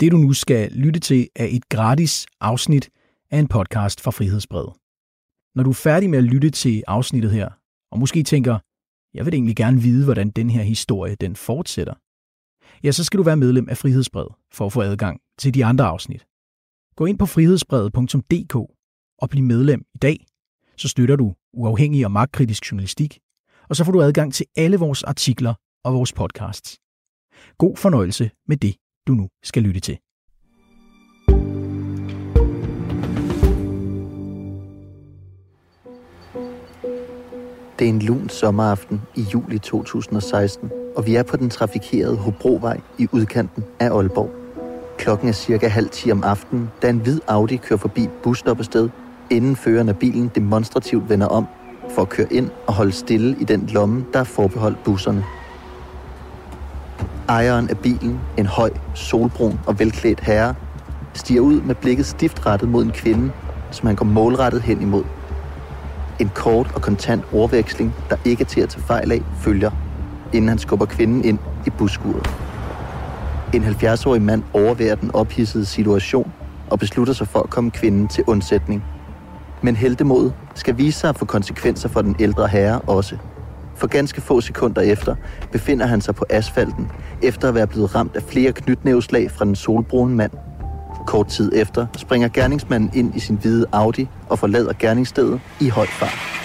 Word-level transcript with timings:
Det 0.00 0.12
du 0.12 0.16
nu 0.16 0.32
skal 0.32 0.72
lytte 0.72 1.00
til 1.00 1.28
er 1.36 1.48
et 1.50 1.68
gratis 1.68 2.26
afsnit 2.40 2.90
af 3.30 3.38
en 3.38 3.48
podcast 3.48 4.00
fra 4.00 4.10
Frihedsbrevet. 4.10 4.72
Når 5.54 5.62
du 5.62 5.70
er 5.70 5.74
færdig 5.74 6.10
med 6.10 6.18
at 6.18 6.24
lytte 6.24 6.50
til 6.50 6.82
afsnittet 6.86 7.32
her, 7.32 7.48
og 7.92 7.98
måske 7.98 8.22
tænker, 8.22 8.58
jeg 9.14 9.26
vil 9.26 9.34
egentlig 9.34 9.56
gerne 9.56 9.80
vide, 9.80 10.04
hvordan 10.04 10.30
den 10.30 10.50
her 10.50 10.62
historie 10.62 11.14
den 11.14 11.36
fortsætter, 11.36 11.94
ja, 12.84 12.92
så 12.92 13.04
skal 13.04 13.18
du 13.18 13.22
være 13.22 13.36
medlem 13.36 13.68
af 13.68 13.76
Frihedsbrevet 13.78 14.32
for 14.52 14.66
at 14.66 14.72
få 14.72 14.82
adgang 14.82 15.20
til 15.38 15.54
de 15.54 15.64
andre 15.64 15.84
afsnit. 15.84 16.26
Gå 16.96 17.06
ind 17.06 17.18
på 17.18 17.26
frihedsbrevet.dk 17.26 18.54
og 19.18 19.30
bliv 19.30 19.44
medlem 19.44 19.84
i 19.94 19.98
dag, 19.98 20.26
så 20.76 20.88
støtter 20.88 21.16
du 21.16 21.34
uafhængig 21.52 22.04
og 22.04 22.12
magtkritisk 22.12 22.70
journalistik, 22.70 23.18
og 23.68 23.76
så 23.76 23.84
får 23.84 23.92
du 23.92 24.02
adgang 24.02 24.34
til 24.34 24.46
alle 24.56 24.76
vores 24.76 25.02
artikler 25.02 25.54
og 25.84 25.94
vores 25.94 26.12
podcasts. 26.12 26.78
God 27.58 27.76
fornøjelse 27.76 28.30
med 28.48 28.56
det, 28.56 28.76
du 29.06 29.12
nu 29.12 29.28
skal 29.44 29.62
lytte 29.62 29.80
til. 29.80 29.98
Det 37.78 37.84
er 37.84 37.88
en 37.88 38.02
lun 38.02 38.28
sommeraften 38.28 39.02
i 39.16 39.22
juli 39.34 39.58
2016, 39.58 40.70
og 40.96 41.06
vi 41.06 41.14
er 41.14 41.22
på 41.22 41.36
den 41.36 41.50
trafikerede 41.50 42.16
Hobrovej 42.16 42.80
i 42.98 43.08
udkanten 43.12 43.64
af 43.80 43.90
Aalborg. 43.90 44.30
Klokken 44.98 45.28
er 45.28 45.32
cirka 45.32 45.68
halv 45.68 45.88
10 45.88 46.12
om 46.12 46.24
aftenen, 46.24 46.70
da 46.82 46.88
en 46.90 46.98
hvid 46.98 47.20
Audi 47.28 47.56
kører 47.56 47.78
forbi 47.78 48.08
busstoppested, 48.22 48.88
inden 49.30 49.56
føreren 49.56 49.88
af 49.88 49.98
bilen 49.98 50.30
demonstrativt 50.34 51.08
vender 51.08 51.26
om 51.26 51.46
for 51.90 52.02
at 52.02 52.08
køre 52.08 52.32
ind 52.32 52.50
og 52.66 52.74
holde 52.74 52.92
stille 52.92 53.36
i 53.40 53.44
den 53.44 53.66
lomme, 53.66 54.04
der 54.12 54.20
er 54.20 54.24
forbeholdt 54.24 54.84
busserne. 54.84 55.24
Ejeren 57.28 57.70
af 57.70 57.78
bilen, 57.78 58.20
en 58.36 58.46
høj, 58.46 58.70
solbrun 58.94 59.60
og 59.66 59.78
velklædt 59.78 60.20
herre, 60.20 60.54
stiger 61.14 61.40
ud 61.40 61.60
med 61.60 61.74
blikket 61.74 62.06
stift 62.06 62.46
rettet 62.46 62.68
mod 62.68 62.84
en 62.84 62.90
kvinde, 62.90 63.30
som 63.70 63.86
han 63.86 63.96
går 63.96 64.04
målrettet 64.04 64.62
hen 64.62 64.82
imod. 64.82 65.04
En 66.18 66.30
kort 66.34 66.72
og 66.74 66.82
kontant 66.82 67.24
ordveksling, 67.32 67.94
der 68.10 68.16
ikke 68.24 68.42
er 68.42 68.46
til 68.46 68.60
at 68.60 68.68
tage 68.68 68.82
fejl 68.82 69.12
af, 69.12 69.22
følger, 69.40 69.70
inden 70.32 70.48
han 70.48 70.58
skubber 70.58 70.86
kvinden 70.86 71.24
ind 71.24 71.38
i 71.66 71.70
buskuret. 71.70 72.30
En 73.54 73.64
70-årig 73.64 74.22
mand 74.22 74.42
overværer 74.52 74.94
den 74.94 75.14
ophidsede 75.14 75.64
situation 75.64 76.32
og 76.70 76.78
beslutter 76.78 77.12
sig 77.12 77.28
for 77.28 77.38
at 77.38 77.50
komme 77.50 77.70
kvinden 77.70 78.08
til 78.08 78.24
undsætning. 78.26 78.84
Men 79.62 79.76
heldemodet 79.76 80.34
skal 80.54 80.78
vise 80.78 80.98
sig 81.00 81.08
at 81.08 81.18
få 81.18 81.24
konsekvenser 81.24 81.88
for 81.88 82.02
den 82.02 82.16
ældre 82.18 82.48
herre 82.48 82.80
også. 82.80 83.16
For 83.76 83.86
ganske 83.86 84.20
få 84.20 84.40
sekunder 84.40 84.82
efter 84.82 85.14
befinder 85.52 85.86
han 85.86 86.00
sig 86.00 86.14
på 86.14 86.24
asfalten, 86.30 86.90
efter 87.22 87.48
at 87.48 87.54
være 87.54 87.66
blevet 87.66 87.94
ramt 87.94 88.16
af 88.16 88.22
flere 88.22 88.52
knytnæveslag 88.52 89.30
fra 89.30 89.44
den 89.44 89.56
solbrune 89.56 90.14
mand. 90.14 90.32
Kort 91.06 91.26
tid 91.26 91.52
efter 91.54 91.86
springer 91.96 92.28
gerningsmanden 92.28 92.90
ind 92.94 93.16
i 93.16 93.20
sin 93.20 93.36
hvide 93.36 93.66
Audi 93.72 94.08
og 94.28 94.38
forlader 94.38 94.72
gerningsstedet 94.78 95.40
i 95.60 95.68
høj 95.68 95.86
fart. 95.86 96.36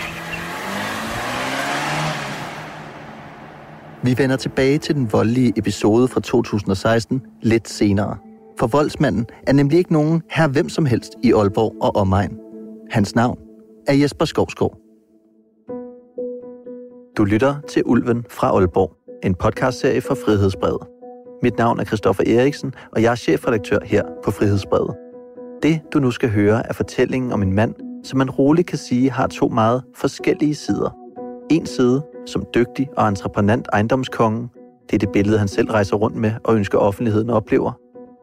Vi 4.04 4.18
vender 4.18 4.36
tilbage 4.36 4.78
til 4.78 4.96
den 4.96 5.14
voldelige 5.14 5.54
episode 5.56 6.08
fra 6.08 6.20
2016 6.20 7.22
lidt 7.42 7.70
senere. 7.70 8.18
For 8.60 8.68
voldsmanden 8.68 9.26
er 9.48 9.54
nemlig 9.54 9.78
ikke 9.78 9.94
nogen 9.94 10.22
her 10.32 10.48
hvem 10.48 10.70
som 10.70 10.86
helst 10.86 11.12
i 11.24 11.34
Aalborg 11.34 11.76
og 11.82 11.96
omegn. 11.96 12.38
Hans 12.92 13.16
navn 13.16 13.38
er 13.88 13.94
Jesper 13.94 14.26
Skovskov. 14.26 14.81
Du 17.18 17.24
lytter 17.24 17.56
til 17.68 17.84
Ulven 17.86 18.26
fra 18.30 18.48
Aalborg, 18.48 18.98
en 19.24 19.36
podcastserie 19.36 20.02
fra 20.02 20.16
Frihedsbrevet. 20.16 20.88
Mit 21.44 21.58
navn 21.58 21.80
er 21.80 21.84
Christoffer 21.84 22.24
Eriksen, 22.28 22.74
og 22.96 23.02
jeg 23.02 23.12
er 23.12 23.16
chefredaktør 23.16 23.80
her 23.84 24.04
på 24.24 24.32
Frihedsbrevet. 24.32 24.96
Det, 25.64 25.82
du 25.94 26.00
nu 26.00 26.12
skal 26.12 26.30
høre, 26.30 26.68
er 26.68 26.74
fortællingen 26.74 27.32
om 27.32 27.42
en 27.42 27.54
mand, 27.54 27.76
som 28.04 28.18
man 28.18 28.30
roligt 28.30 28.68
kan 28.68 28.78
sige 28.78 29.12
har 29.12 29.28
to 29.28 29.48
meget 29.48 29.84
forskellige 29.96 30.56
sider. 30.56 30.96
En 31.50 31.66
side 31.66 32.02
som 32.26 32.46
dygtig 32.56 32.90
og 32.98 33.08
entreprenant 33.08 33.68
ejendomskonge. 33.74 34.50
Det 34.90 34.94
er 34.94 35.00
det 35.00 35.10
billede, 35.14 35.38
han 35.38 35.48
selv 35.48 35.72
rejser 35.72 35.96
rundt 35.96 36.18
med 36.18 36.32
og 36.44 36.56
ønsker 36.56 36.78
offentligheden 36.78 37.30
oplever. 37.30 37.72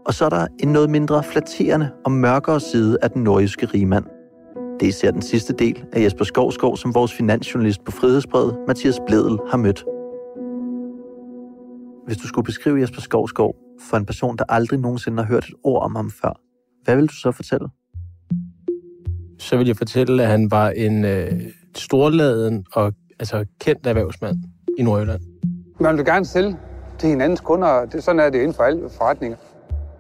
Og 0.07 0.15
så 0.15 0.25
er 0.25 0.29
der 0.29 0.47
en 0.59 0.69
noget 0.69 0.91
mindre 0.91 1.23
flatterende 1.23 1.91
og 2.05 2.13
mørkere 2.13 2.61
side 2.61 2.99
af 3.03 3.11
den 3.11 3.23
nordjyske 3.23 3.67
rigmand. 3.67 4.05
Det 4.81 4.87
er 4.87 4.89
især 4.89 5.11
den 5.11 5.23
sidste 5.23 5.53
del 5.53 5.85
af 5.93 6.03
Jesper 6.03 6.25
Skovskov, 6.25 6.77
som 6.77 6.95
vores 6.95 7.13
finansjournalist 7.13 7.85
på 7.85 7.91
Frihedsbrevet, 7.91 8.59
Mathias 8.67 9.01
Bledel, 9.07 9.39
har 9.51 9.57
mødt. 9.57 9.85
Hvis 12.07 12.17
du 12.17 12.27
skulle 12.27 12.45
beskrive 12.45 12.81
Jesper 12.81 13.01
Skovskov 13.01 13.57
for 13.81 13.97
en 13.97 14.07
person, 14.07 14.37
der 14.37 14.45
aldrig 14.49 14.81
nogensinde 14.81 15.23
har 15.23 15.29
hørt 15.29 15.45
et 15.45 15.55
ord 15.65 15.83
om 15.83 15.97
ham 15.97 16.11
før, 16.11 16.41
hvad 16.85 16.97
vil 16.97 17.07
du 17.07 17.15
så 17.15 17.33
fortælle? 17.33 17.69
Så 19.39 19.57
vil 19.57 19.67
jeg 19.67 19.77
fortælle, 19.77 20.23
at 20.23 20.29
han 20.29 20.51
var 20.51 20.71
en 20.71 21.05
øh, 21.05 21.33
storladen 21.77 22.67
og 22.73 22.93
altså, 23.19 23.45
kendt 23.61 23.87
erhvervsmand 23.87 24.37
i 24.79 24.83
Nordjylland. 24.83 25.21
Man 25.81 25.97
vil 25.97 26.05
gerne 26.05 26.25
sælge 26.25 26.57
til 26.99 27.09
hinandens 27.09 27.41
kunder, 27.41 27.85
det, 27.85 28.05
sådan 28.05 28.21
er 28.21 28.31
det 28.31 28.39
inden 28.39 28.55
for 28.55 28.63
alle 28.63 28.91
forretninger. 28.91 29.37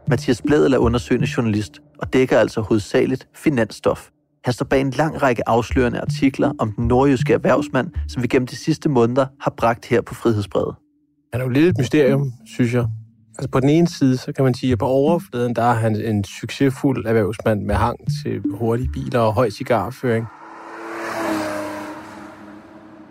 Mathias 0.09 0.43
Bledel 0.43 0.73
er 0.73 0.79
undersøgende 0.79 1.29
journalist 1.37 1.81
og 1.99 2.13
dækker 2.13 2.39
altså 2.39 2.61
hovedsageligt 2.61 3.29
finansstof. 3.35 4.09
Han 4.45 4.53
står 4.53 4.65
bag 4.65 4.81
en 4.81 4.91
lang 4.91 5.23
række 5.23 5.49
afslørende 5.49 6.01
artikler 6.01 6.53
om 6.59 6.73
den 6.73 6.87
nordjyske 6.87 7.33
erhvervsmand, 7.33 7.91
som 8.09 8.23
vi 8.23 8.29
gennem 8.29 8.47
de 8.47 8.57
sidste 8.57 8.89
måneder 8.89 9.27
har 9.41 9.55
bragt 9.57 9.87
her 9.87 10.01
på 10.01 10.15
Frihedsbredet. 10.15 10.75
Han 11.33 11.41
er 11.41 11.45
jo 11.45 11.51
lidt 11.51 11.67
et 11.67 11.79
mysterium, 11.79 12.33
synes 12.47 12.75
jeg. 12.75 12.87
Altså 13.39 13.51
på 13.51 13.61
den 13.61 13.69
ene 13.69 13.89
side, 13.89 14.17
så 14.17 14.33
kan 14.33 14.45
man 14.45 14.55
sige, 14.55 14.73
at 14.73 14.79
på 14.79 14.87
overfladen, 14.87 15.57
der 15.57 15.63
er 15.63 15.75
han 15.75 15.97
en 15.97 16.25
succesfuld 16.25 17.07
erhvervsmand 17.07 17.63
med 17.63 17.75
hang 17.75 17.99
til 18.23 18.43
hurtige 18.51 18.89
biler 18.93 19.21
og 19.21 19.35
høj 19.35 19.51
cigarføring. 19.51 20.27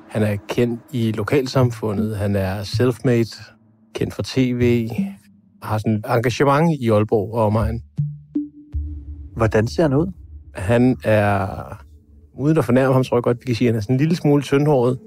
Han 0.09 0.23
er 0.23 0.37
kendt 0.49 0.81
i 0.91 1.11
lokalsamfundet, 1.11 2.17
han 2.17 2.35
er 2.35 2.63
self-made, 2.63 3.53
kendt 3.95 4.13
fra 4.13 4.23
tv, 4.25 4.89
har 5.63 5.77
sådan 5.77 6.03
engagement 6.09 6.77
i 6.81 6.89
Aalborg 6.89 7.33
og 7.33 7.45
omegn. 7.45 7.81
Hvordan 9.35 9.67
ser 9.67 9.83
han 9.83 9.93
ud? 9.93 10.11
Han 10.57 10.97
er, 11.03 11.47
uden 12.33 12.57
at 12.57 12.65
fornærme 12.65 12.93
ham, 12.93 13.03
tror 13.03 13.17
jeg 13.17 13.23
godt, 13.23 13.37
vi 13.41 13.45
kan 13.45 13.55
sige, 13.55 13.67
at 13.67 13.73
han 13.73 13.77
er 13.77 13.81
sådan 13.81 13.93
en 13.93 13.99
lille 13.99 14.15
smule 14.15 14.43
tyndhåret. 14.43 14.99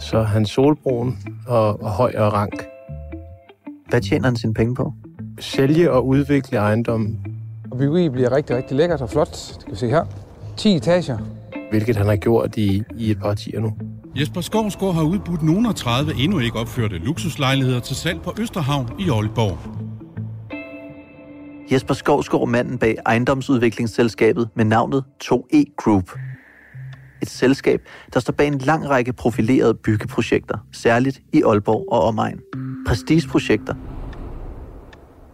Så 0.00 0.22
han 0.22 0.46
solbrun 0.46 1.18
og, 1.46 1.82
og 1.82 1.90
høj 1.90 2.12
og 2.16 2.32
rank. 2.32 2.64
Hvad 3.88 4.00
tjener 4.00 4.24
han 4.24 4.36
sine 4.36 4.54
penge 4.54 4.74
på? 4.74 4.92
Sælge 5.40 5.90
og 5.90 6.06
udvikle 6.06 6.58
ejendommen, 6.58 7.26
Og 7.70 7.78
byggeriet 7.78 8.12
bliver 8.12 8.32
rigtig, 8.32 8.56
rigtig 8.56 8.76
lækkert 8.76 9.00
og 9.00 9.10
flot. 9.10 9.54
Det 9.56 9.64
kan 9.64 9.72
vi 9.72 9.76
se 9.76 9.88
her. 9.88 10.04
10 10.56 10.76
etager. 10.76 11.18
hvilket 11.70 11.96
han 11.96 12.06
har 12.06 12.16
gjort 12.16 12.56
i, 12.56 12.82
i 12.96 13.10
et 13.10 13.18
par 13.18 13.28
årtier 13.28 13.60
nu. 13.60 13.72
Jesper 14.16 14.40
Skovsgaard 14.40 14.94
har 14.94 15.02
udbudt 15.02 15.42
nogle 15.42 15.68
af 15.68 15.74
30 15.74 16.12
endnu 16.14 16.38
ikke 16.38 16.58
opførte 16.58 16.98
luksuslejligheder 16.98 17.80
til 17.80 17.96
salg 17.96 18.20
på 18.22 18.32
Østerhavn 18.38 18.88
i 18.98 19.10
Aalborg. 19.10 19.83
Jesper 21.72 21.94
Skovskov 21.94 22.48
manden 22.48 22.78
bag 22.78 22.96
ejendomsudviklingsselskabet 23.06 24.48
med 24.54 24.64
navnet 24.64 25.04
2E 25.24 25.74
Group. 25.76 26.18
Et 27.22 27.30
selskab, 27.30 27.80
der 28.14 28.20
står 28.20 28.32
bag 28.32 28.46
en 28.46 28.58
lang 28.58 28.88
række 28.88 29.12
profilerede 29.12 29.74
byggeprojekter, 29.74 30.58
særligt 30.72 31.20
i 31.32 31.42
Aalborg 31.42 31.92
og 31.92 32.02
omegn. 32.02 32.40
Prestigeprojekter, 32.86 33.74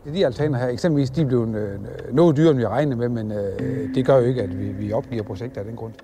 De 0.05 0.27
altaner 0.27 0.59
her, 0.59 0.69
eksempelvis, 0.69 1.11
de 1.11 1.27
blev 1.27 1.55
øh, 1.57 1.81
noget 2.13 2.37
dyrere, 2.37 2.51
end 2.51 2.59
vi 2.59 2.67
regnede 2.67 2.97
med, 2.97 3.09
men 3.09 3.33
øh, 3.33 3.95
det 3.95 4.07
gør 4.07 4.17
jo 4.17 4.25
ikke, 4.25 4.43
at 4.43 4.59
vi, 4.59 4.73
vi 4.73 4.93
opgiver 4.93 5.23
projekter 5.23 5.61
af 5.61 5.65
den 5.65 5.77
grund. 5.77 5.95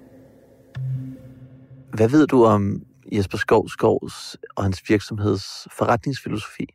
Hvad 1.93 2.09
ved 2.09 2.27
du 2.27 2.45
om 2.45 2.83
Jesper 3.13 3.39
Skovskovs 3.39 4.37
og 4.57 4.63
hans 4.63 4.83
virksomheds 4.89 5.69
forretningsfilosofi? 5.79 6.67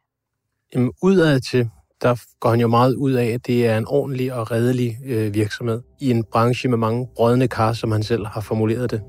Jamen, 0.73 0.91
udad 1.03 1.39
til, 1.39 1.69
der 2.01 2.15
går 2.39 2.49
han 2.49 2.59
jo 2.59 2.67
meget 2.67 2.95
ud 2.95 3.11
af, 3.11 3.25
at 3.25 3.47
det 3.47 3.67
er 3.67 3.77
en 3.77 3.85
ordentlig 3.87 4.33
og 4.33 4.51
redelig 4.51 4.97
øh, 5.05 5.33
virksomhed 5.33 5.81
i 5.99 6.11
en 6.11 6.23
branche 6.23 6.69
med 6.69 6.77
mange 6.77 7.07
brødne 7.15 7.47
kar, 7.47 7.73
som 7.73 7.91
han 7.91 8.03
selv 8.03 8.25
har 8.25 8.41
formuleret 8.41 8.91
det. 8.91 9.01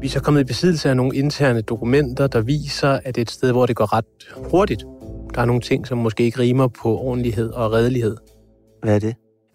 Vi 0.00 0.06
er 0.06 0.10
så 0.10 0.20
kommet 0.20 0.40
i 0.40 0.44
besiddelse 0.44 0.90
af 0.90 0.96
nogle 0.96 1.16
interne 1.16 1.60
dokumenter, 1.60 2.26
der 2.26 2.40
viser, 2.40 2.88
at 2.88 3.14
det 3.14 3.16
er 3.16 3.22
et 3.22 3.30
sted, 3.30 3.52
hvor 3.52 3.66
det 3.66 3.76
går 3.76 3.92
ret 3.92 4.04
hurtigt. 4.50 4.84
Der 5.34 5.40
er 5.40 5.44
nogle 5.44 5.60
ting, 5.60 5.86
som 5.86 5.98
måske 5.98 6.24
ikke 6.24 6.38
rimer 6.38 6.68
på 6.68 6.98
ordentlighed 6.98 7.50
og 7.50 7.72
redelighed. 7.72 8.16
Hvad 8.82 8.94
er 8.94 8.98
det? 8.98 9.14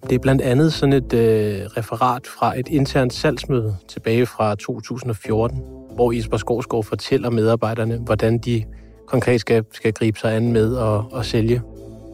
Det 0.09 0.15
er 0.15 0.19
blandt 0.19 0.41
andet 0.41 0.73
sådan 0.73 0.93
et 0.93 1.13
øh, 1.13 1.65
referat 1.77 2.27
fra 2.27 2.59
et 2.59 2.67
internt 2.67 3.13
salgsmøde 3.13 3.75
tilbage 3.87 4.25
fra 4.25 4.55
2014, 4.55 5.61
hvor 5.95 6.11
Jesper 6.11 6.37
Skovsgaard 6.37 6.83
fortæller 6.83 7.29
medarbejderne, 7.29 7.97
hvordan 7.97 8.37
de 8.37 8.63
konkret 9.07 9.41
skal, 9.41 9.63
skal 9.71 9.93
gribe 9.93 10.19
sig 10.19 10.35
an 10.35 10.51
med 10.51 10.77
at, 10.77 11.19
at 11.19 11.25
sælge. 11.25 11.61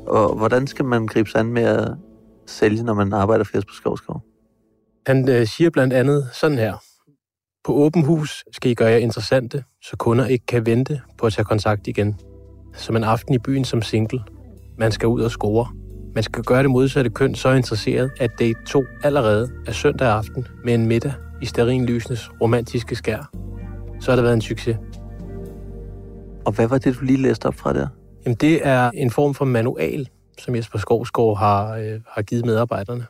Og 0.10 0.36
hvordan 0.36 0.68
skal 0.68 0.86
man 0.86 1.08
gribe 1.08 1.30
sig 1.30 1.40
an 1.40 1.54
med 1.54 1.64
at 1.64 1.88
sælge, 2.48 2.84
når 2.84 2.94
man 2.94 3.14
arbejder 3.14 3.44
for 3.44 3.58
Jesper 3.58 3.74
Skovskov? 3.74 4.22
Han 5.08 5.30
øh, 5.30 5.48
siger 5.48 5.70
blandt 5.70 5.94
andet 5.94 6.30
sådan 6.34 6.58
her. 6.58 6.74
På 7.64 7.74
åben 7.74 8.06
hus 8.06 8.44
skal 8.52 8.72
I 8.72 8.74
gøre 8.74 8.90
jer 8.90 8.98
interessante, 8.98 9.64
så 9.84 9.98
kunder 9.98 10.26
ikke 10.26 10.46
kan 10.46 10.66
vente 10.66 11.02
på 11.18 11.26
at 11.26 11.34
tage 11.34 11.46
kontakt 11.46 11.88
igen. 11.88 12.20
Som 12.74 12.96
en 12.96 13.04
aften 13.04 13.34
i 13.34 13.40
byen 13.40 13.66
som 13.66 13.82
single. 13.82 14.24
man 14.78 14.92
skal 14.92 15.08
ud 15.08 15.22
og 15.22 15.32
score. 15.32 15.68
Man 16.16 16.24
skal 16.24 16.44
gøre 16.44 16.64
det 16.64 16.72
modsatte 16.72 17.10
køn 17.10 17.36
så 17.36 17.52
interesseret, 17.52 18.12
at 18.20 18.32
date 18.40 18.60
2 18.68 18.84
allerede 19.04 19.52
er 19.68 19.72
søndag 19.72 20.08
aften 20.08 20.48
med 20.66 20.74
en 20.74 20.86
middag 20.86 21.14
i 21.42 21.46
Sterinlysens 21.46 22.32
romantiske 22.42 22.96
skær. 22.96 23.32
Så 24.00 24.12
har 24.12 24.16
det 24.16 24.24
været 24.24 24.34
en 24.34 24.42
succes. 24.42 24.78
Og 26.46 26.52
hvad 26.52 26.68
var 26.68 26.78
det, 26.78 26.96
du 27.00 27.06
lige 27.06 27.22
læste 27.22 27.46
op 27.46 27.56
fra 27.56 27.74
der? 27.74 27.88
Jamen, 28.30 28.38
det 28.38 28.68
er 28.68 28.92
en 28.94 29.12
form 29.12 29.34
for 29.34 29.46
manual, 29.46 30.10
som 30.38 30.56
Jesper 30.56 30.80
Skovsgaard 30.80 31.38
har, 31.38 31.76
øh, 31.78 32.02
har 32.08 32.22
givet 32.22 32.46
medarbejderne. 32.46 33.06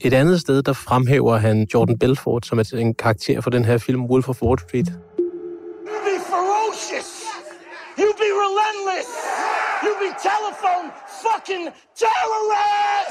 Et 0.00 0.14
andet 0.14 0.40
sted, 0.40 0.62
der 0.62 0.72
fremhæver 0.72 1.36
han 1.36 1.66
Jordan 1.74 1.98
Belfort 1.98 2.46
som 2.46 2.60
en 2.74 2.94
karakter 2.94 3.40
for 3.40 3.50
den 3.50 3.64
her 3.64 3.78
film 3.78 4.04
Wolf 4.04 4.28
of 4.28 4.42
Wall 4.42 4.58
Street. 4.58 4.88
You 4.88 5.98
be 6.10 6.16
ferocious. 6.34 7.10
You 8.00 8.08
be 8.22 8.28
relentless. 8.44 9.08
You 9.84 9.92
be 10.02 10.10
telephone 10.30 10.86
fucking 11.24 11.64
terrorist. 12.02 13.10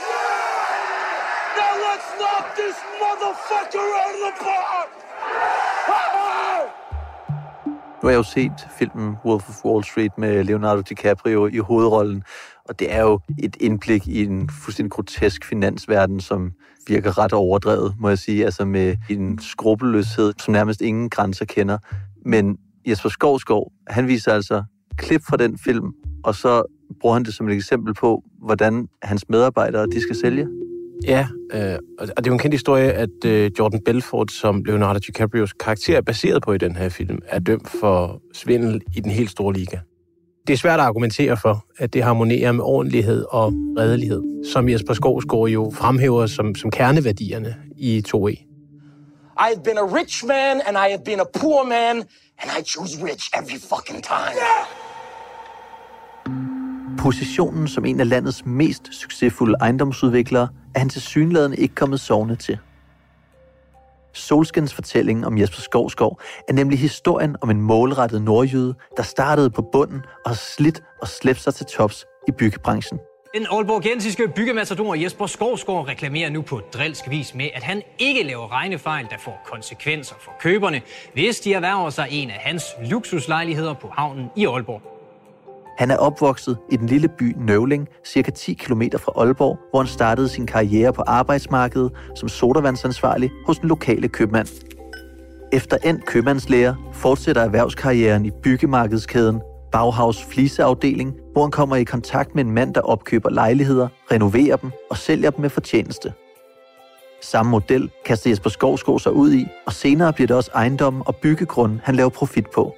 Now 1.60 1.74
let's 1.88 2.10
knock 2.20 2.46
this 2.62 2.78
motherfucker 3.02 3.88
out 4.04 4.14
of 4.18 4.22
the 4.28 4.34
park. 4.48 4.90
Nu 8.08 8.10
har 8.10 8.14
jeg 8.14 8.26
jo 8.26 8.32
set 8.32 8.68
filmen 8.80 9.16
Wolf 9.26 9.50
of 9.50 9.66
Wall 9.66 9.84
Street 9.84 10.18
med 10.18 10.44
Leonardo 10.44 10.82
DiCaprio 10.82 11.48
i 11.48 11.58
hovedrollen, 11.58 12.24
og 12.70 12.80
det 12.80 12.94
er 12.94 13.02
jo 13.02 13.20
et 13.44 13.58
indblik 13.60 14.08
i 14.08 14.24
en 14.24 14.50
fuldstændig 14.64 14.92
grotesk 14.92 15.46
finansverden, 15.46 16.20
som 16.20 16.52
virker 16.88 17.18
ret 17.18 17.34
overdrevet, 17.34 17.96
må 18.00 18.10
jeg 18.10 18.18
sige, 18.18 18.46
altså 18.46 18.66
med 18.66 18.96
en 19.10 19.40
skrupelløshed, 19.40 20.34
som 20.40 20.52
nærmest 20.52 20.82
ingen 20.82 21.10
grænser 21.10 21.46
kender. 21.46 21.78
Men 22.26 22.58
Jesper 22.88 23.10
Skovskov, 23.10 23.72
han 23.88 24.08
viser 24.08 24.34
altså 24.34 24.64
klip 24.98 25.22
fra 25.30 25.38
den 25.38 25.58
film, 25.58 25.94
og 26.24 26.36
så 26.36 26.64
bruger 27.02 27.14
han 27.14 27.24
det 27.24 27.34
som 27.34 27.50
et 27.50 27.56
eksempel 27.56 27.94
på, 27.94 28.24
hvordan 28.42 28.88
hans 29.04 29.30
medarbejdere 29.30 29.86
de 29.86 30.02
skal 30.02 30.16
sælge. 30.16 30.48
Ja, 31.04 31.28
øh, 31.54 31.78
og 32.00 32.08
det 32.08 32.18
er 32.18 32.28
jo 32.28 32.34
en 32.34 32.40
kendt 32.40 32.54
historie, 32.54 32.94
at 32.94 33.26
øh, 33.26 33.52
Jordan 33.60 33.82
Belfort, 33.86 34.32
som 34.32 34.64
Leonardo 34.64 35.00
DiCaprios 35.00 35.54
karakter 35.54 35.98
er 35.98 36.02
baseret 36.02 36.44
på 36.44 36.54
i 36.54 36.58
den 36.58 36.76
her 36.76 36.90
film, 36.90 37.20
er 37.28 37.40
dømt 37.40 37.70
for 37.70 38.22
svindel 38.34 38.82
i 38.96 39.00
den 39.00 39.12
helt 39.12 39.32
store 39.32 39.54
liga. 39.54 39.80
Det 40.48 40.54
er 40.54 40.58
svært 40.58 40.80
at 40.80 40.86
argumentere 40.86 41.38
for, 41.38 41.66
at 41.78 41.94
det 41.94 42.04
harmonerer 42.04 42.52
med 42.52 42.64
ordentlighed 42.64 43.26
og 43.30 43.54
redelighed, 43.78 44.24
som 44.54 44.70
Jesper 44.70 44.94
Skovsgaard 44.94 45.48
jo 45.48 45.72
fremhæver 45.76 46.26
som, 46.26 46.56
som 46.56 46.72
kerneværdierne 46.72 47.56
i 47.78 48.04
2E. 48.08 48.48
I 49.40 49.48
have 49.54 49.64
been 49.64 49.78
a 49.78 50.00
rich 50.00 50.26
man, 50.26 50.62
and 50.68 50.78
I 50.78 50.90
have 50.90 51.04
been 51.06 51.20
a 51.20 51.40
poor 51.40 51.64
man, 51.64 51.96
and 52.40 52.52
I 52.60 52.64
choose 52.64 53.04
rich 53.04 53.30
every 53.40 53.60
fucking 53.60 54.04
time. 54.04 54.87
Positionen 57.08 57.68
som 57.68 57.86
en 57.86 58.00
af 58.00 58.10
landets 58.10 58.46
mest 58.46 58.94
succesfulde 58.94 59.56
ejendomsudviklere 59.62 60.48
er 60.76 60.80
han 60.80 60.90
til 60.90 61.02
synlædende 61.02 61.58
ikke 61.58 61.76
kommet 61.76 62.00
sovende 62.00 62.36
til. 62.36 62.58
Solskins 64.14 64.74
fortælling 64.74 65.26
om 65.26 65.38
Jesper 65.38 65.62
Skovskov 65.62 66.20
er 66.48 66.54
nemlig 66.54 66.80
historien 66.80 67.36
om 67.42 67.50
en 67.50 67.62
målrettet 67.62 68.22
nordjyde, 68.22 68.76
der 68.98 69.04
startede 69.04 69.50
på 69.50 69.62
bunden 69.72 70.02
og 70.26 70.32
har 70.32 70.36
slidt 70.36 70.84
og 71.02 71.08
slæbt 71.08 71.40
sig 71.40 71.56
til 71.56 71.66
tops 71.66 72.06
i 72.28 72.32
byggebranchen. 72.32 73.00
Den 73.36 73.46
aalborgensiske 73.52 74.28
byggematador 74.36 74.96
Jesper 74.96 75.26
Skovsgaard 75.26 75.88
reklamerer 75.88 76.30
nu 76.30 76.42
på 76.42 76.62
drilsk 76.74 77.10
vis 77.10 77.36
med, 77.36 77.50
at 77.54 77.64
han 77.64 77.82
ikke 78.00 78.24
laver 78.24 78.52
regnefejl, 78.52 79.08
der 79.10 79.18
får 79.20 79.42
konsekvenser 79.46 80.16
for 80.20 80.32
køberne, 80.40 80.82
hvis 81.14 81.40
de 81.40 81.54
erhverver 81.54 81.90
sig 81.90 82.08
en 82.12 82.30
af 82.30 82.40
hans 82.40 82.64
luksuslejligheder 82.90 83.74
på 83.74 83.88
havnen 83.88 84.30
i 84.36 84.46
Aalborg. 84.46 84.97
Han 85.78 85.92
er 85.92 85.98
opvokset 85.98 86.58
i 86.72 86.78
den 86.78 86.88
lille 86.88 87.08
by 87.08 87.36
Nøvling, 87.38 87.88
cirka 88.06 88.32
10 88.32 88.54
km 88.54 88.82
fra 88.98 89.12
Aalborg, 89.16 89.58
hvor 89.70 89.80
han 89.80 89.88
startede 89.88 90.30
sin 90.30 90.46
karriere 90.46 90.94
på 90.94 91.02
arbejdsmarkedet 91.08 91.92
som 92.16 92.30
sodavandsansvarlig 92.30 93.32
hos 93.46 93.60
den 93.60 93.70
lokale 93.70 94.08
købmand. 94.08 94.48
Efter 95.54 95.78
endt 95.78 96.06
købmandslærer 96.06 96.76
fortsætter 96.94 97.42
erhvervskarrieren 97.42 98.26
i 98.26 98.32
byggemarkedskæden 98.44 99.42
Bauhaus 99.72 100.26
Fliseafdeling, 100.26 101.14
hvor 101.32 101.42
han 101.42 101.52
kommer 101.52 101.76
i 101.76 101.84
kontakt 101.84 102.36
med 102.36 102.44
en 102.44 102.52
mand, 102.52 102.74
der 102.74 102.82
opkøber 102.82 103.30
lejligheder, 103.30 103.88
renoverer 104.12 104.56
dem 104.56 104.72
og 104.90 104.98
sælger 104.98 105.30
dem 105.30 105.42
med 105.42 105.50
fortjeneste. 105.50 106.14
Samme 107.22 107.52
model 107.52 107.92
kaster 108.06 108.30
Jesper 108.30 108.50
Skovsgaard 108.50 109.00
sig 109.00 109.12
ud 109.12 109.34
i, 109.34 109.48
og 109.66 109.74
senere 109.74 110.14
bliver 110.14 110.28
det 110.28 110.36
også 110.36 110.52
ejendommen 110.56 111.04
og 111.06 111.16
byggegrund, 111.16 111.80
han 111.84 111.96
laver 111.96 112.10
profit 112.10 112.46
på. 112.56 112.76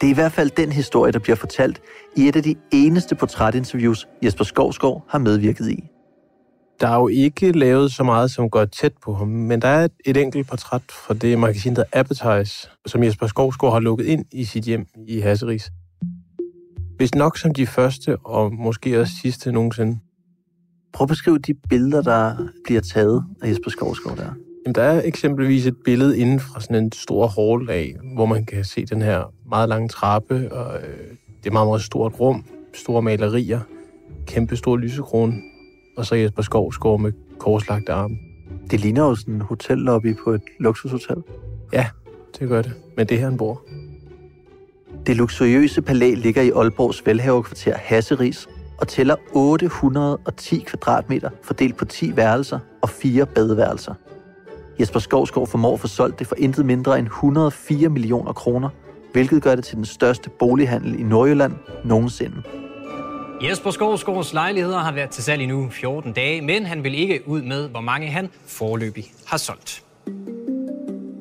Det 0.00 0.06
er 0.06 0.10
i 0.10 0.14
hvert 0.14 0.32
fald 0.32 0.50
den 0.50 0.72
historie, 0.72 1.12
der 1.12 1.18
bliver 1.18 1.36
fortalt 1.36 1.80
i 2.16 2.28
et 2.28 2.36
af 2.36 2.42
de 2.42 2.54
eneste 2.72 3.14
portrætinterviews, 3.14 4.08
Jesper 4.24 4.44
Skovskov 4.44 5.04
har 5.08 5.18
medvirket 5.18 5.70
i. 5.70 5.84
Der 6.80 6.88
er 6.88 6.96
jo 6.96 7.08
ikke 7.08 7.52
lavet 7.52 7.92
så 7.92 8.02
meget, 8.02 8.30
som 8.30 8.50
går 8.50 8.64
tæt 8.64 8.92
på 9.02 9.14
ham, 9.14 9.28
men 9.28 9.62
der 9.62 9.68
er 9.68 9.88
et, 10.04 10.16
enkelt 10.16 10.48
portræt 10.48 10.82
fra 10.90 11.14
det 11.14 11.38
magasin, 11.38 11.76
der 11.76 11.84
Appetize, 11.92 12.68
som 12.86 13.02
Jesper 13.02 13.26
Skovskov 13.26 13.72
har 13.72 13.80
lukket 13.80 14.06
ind 14.06 14.24
i 14.32 14.44
sit 14.44 14.64
hjem 14.64 14.86
i 15.08 15.20
Hasseris. 15.20 15.70
Hvis 16.96 17.14
nok 17.14 17.38
som 17.38 17.54
de 17.54 17.66
første, 17.66 18.16
og 18.16 18.54
måske 18.54 19.00
også 19.00 19.12
sidste 19.22 19.52
nogensinde. 19.52 19.98
Prøv 20.92 21.04
at 21.04 21.08
beskrive 21.08 21.38
de 21.38 21.54
billeder, 21.68 22.02
der 22.02 22.36
bliver 22.64 22.80
taget 22.80 23.24
af 23.42 23.48
Jesper 23.48 23.70
Skovskov 23.70 24.16
der. 24.16 24.45
Jamen, 24.66 24.74
der 24.74 24.82
er 24.82 25.02
eksempelvis 25.04 25.66
et 25.66 25.76
billede 25.84 26.18
inden 26.18 26.40
fra 26.40 26.60
sådan 26.60 26.84
en 26.84 26.92
stor 26.92 27.26
hall 27.26 27.70
af, 27.70 27.96
hvor 28.14 28.26
man 28.26 28.44
kan 28.44 28.64
se 28.64 28.86
den 28.86 29.02
her 29.02 29.32
meget 29.48 29.68
lange 29.68 29.88
trappe, 29.88 30.52
og 30.52 30.76
øh, 30.76 30.98
det 31.42 31.46
er 31.46 31.52
meget, 31.52 31.68
meget 31.68 31.82
stort 31.82 32.20
rum, 32.20 32.44
store 32.74 33.02
malerier, 33.02 33.60
kæmpe 34.26 34.56
stor 34.56 34.76
lysekrone, 34.76 35.34
og 35.96 36.06
så 36.06 36.14
Jesper 36.14 36.42
Skovsgaard 36.42 37.00
med 37.00 37.12
korslagte 37.38 37.92
arme. 37.92 38.16
Det 38.70 38.80
ligner 38.80 39.02
jo 39.02 39.14
sådan 39.14 39.34
en 39.34 39.40
hotellobby 39.40 40.16
på 40.16 40.30
et 40.30 40.42
luksushotel. 40.58 41.22
Ja, 41.72 41.86
det 42.38 42.48
gør 42.48 42.62
det. 42.62 42.72
Men 42.96 43.06
det 43.06 43.14
er 43.14 43.18
her, 43.18 43.28
han 43.28 43.36
bor. 43.36 43.62
Det 45.06 45.16
luksuriøse 45.16 45.82
palæ 45.82 46.14
ligger 46.14 46.42
i 46.42 46.50
Aalborgs 46.50 47.06
velhaverkvarter 47.06 47.76
Hasseris 47.76 48.48
og 48.78 48.88
tæller 48.88 49.16
810 49.34 50.64
kvadratmeter 50.66 51.30
fordelt 51.42 51.76
på 51.76 51.84
10 51.84 52.16
værelser 52.16 52.58
og 52.82 52.88
4 52.88 53.26
badeværelser. 53.26 53.94
Jesper 54.80 55.00
Skovskov 55.00 55.46
formår 55.46 55.74
at 55.74 55.80
få 55.80 55.88
solgt 55.88 56.18
det 56.18 56.26
for 56.26 56.36
intet 56.38 56.66
mindre 56.66 56.98
end 56.98 57.06
104 57.06 57.88
millioner 57.88 58.32
kroner, 58.32 58.68
hvilket 59.12 59.42
gør 59.42 59.54
det 59.54 59.64
til 59.64 59.76
den 59.76 59.84
største 59.84 60.30
bolighandel 60.30 61.00
i 61.00 61.02
Nordjylland 61.02 61.52
nogensinde. 61.84 62.42
Jesper 63.42 63.70
Skovsgaards 63.70 64.32
lejligheder 64.32 64.78
har 64.78 64.92
været 64.92 65.10
til 65.10 65.24
salg 65.24 65.42
i 65.42 65.46
nu 65.46 65.68
14 65.70 66.12
dage, 66.12 66.42
men 66.42 66.66
han 66.66 66.84
vil 66.84 66.94
ikke 66.94 67.22
ud 67.26 67.42
med, 67.42 67.68
hvor 67.68 67.80
mange 67.80 68.08
han 68.08 68.28
forløbig 68.46 69.04
har 69.26 69.36
solgt. 69.36 69.82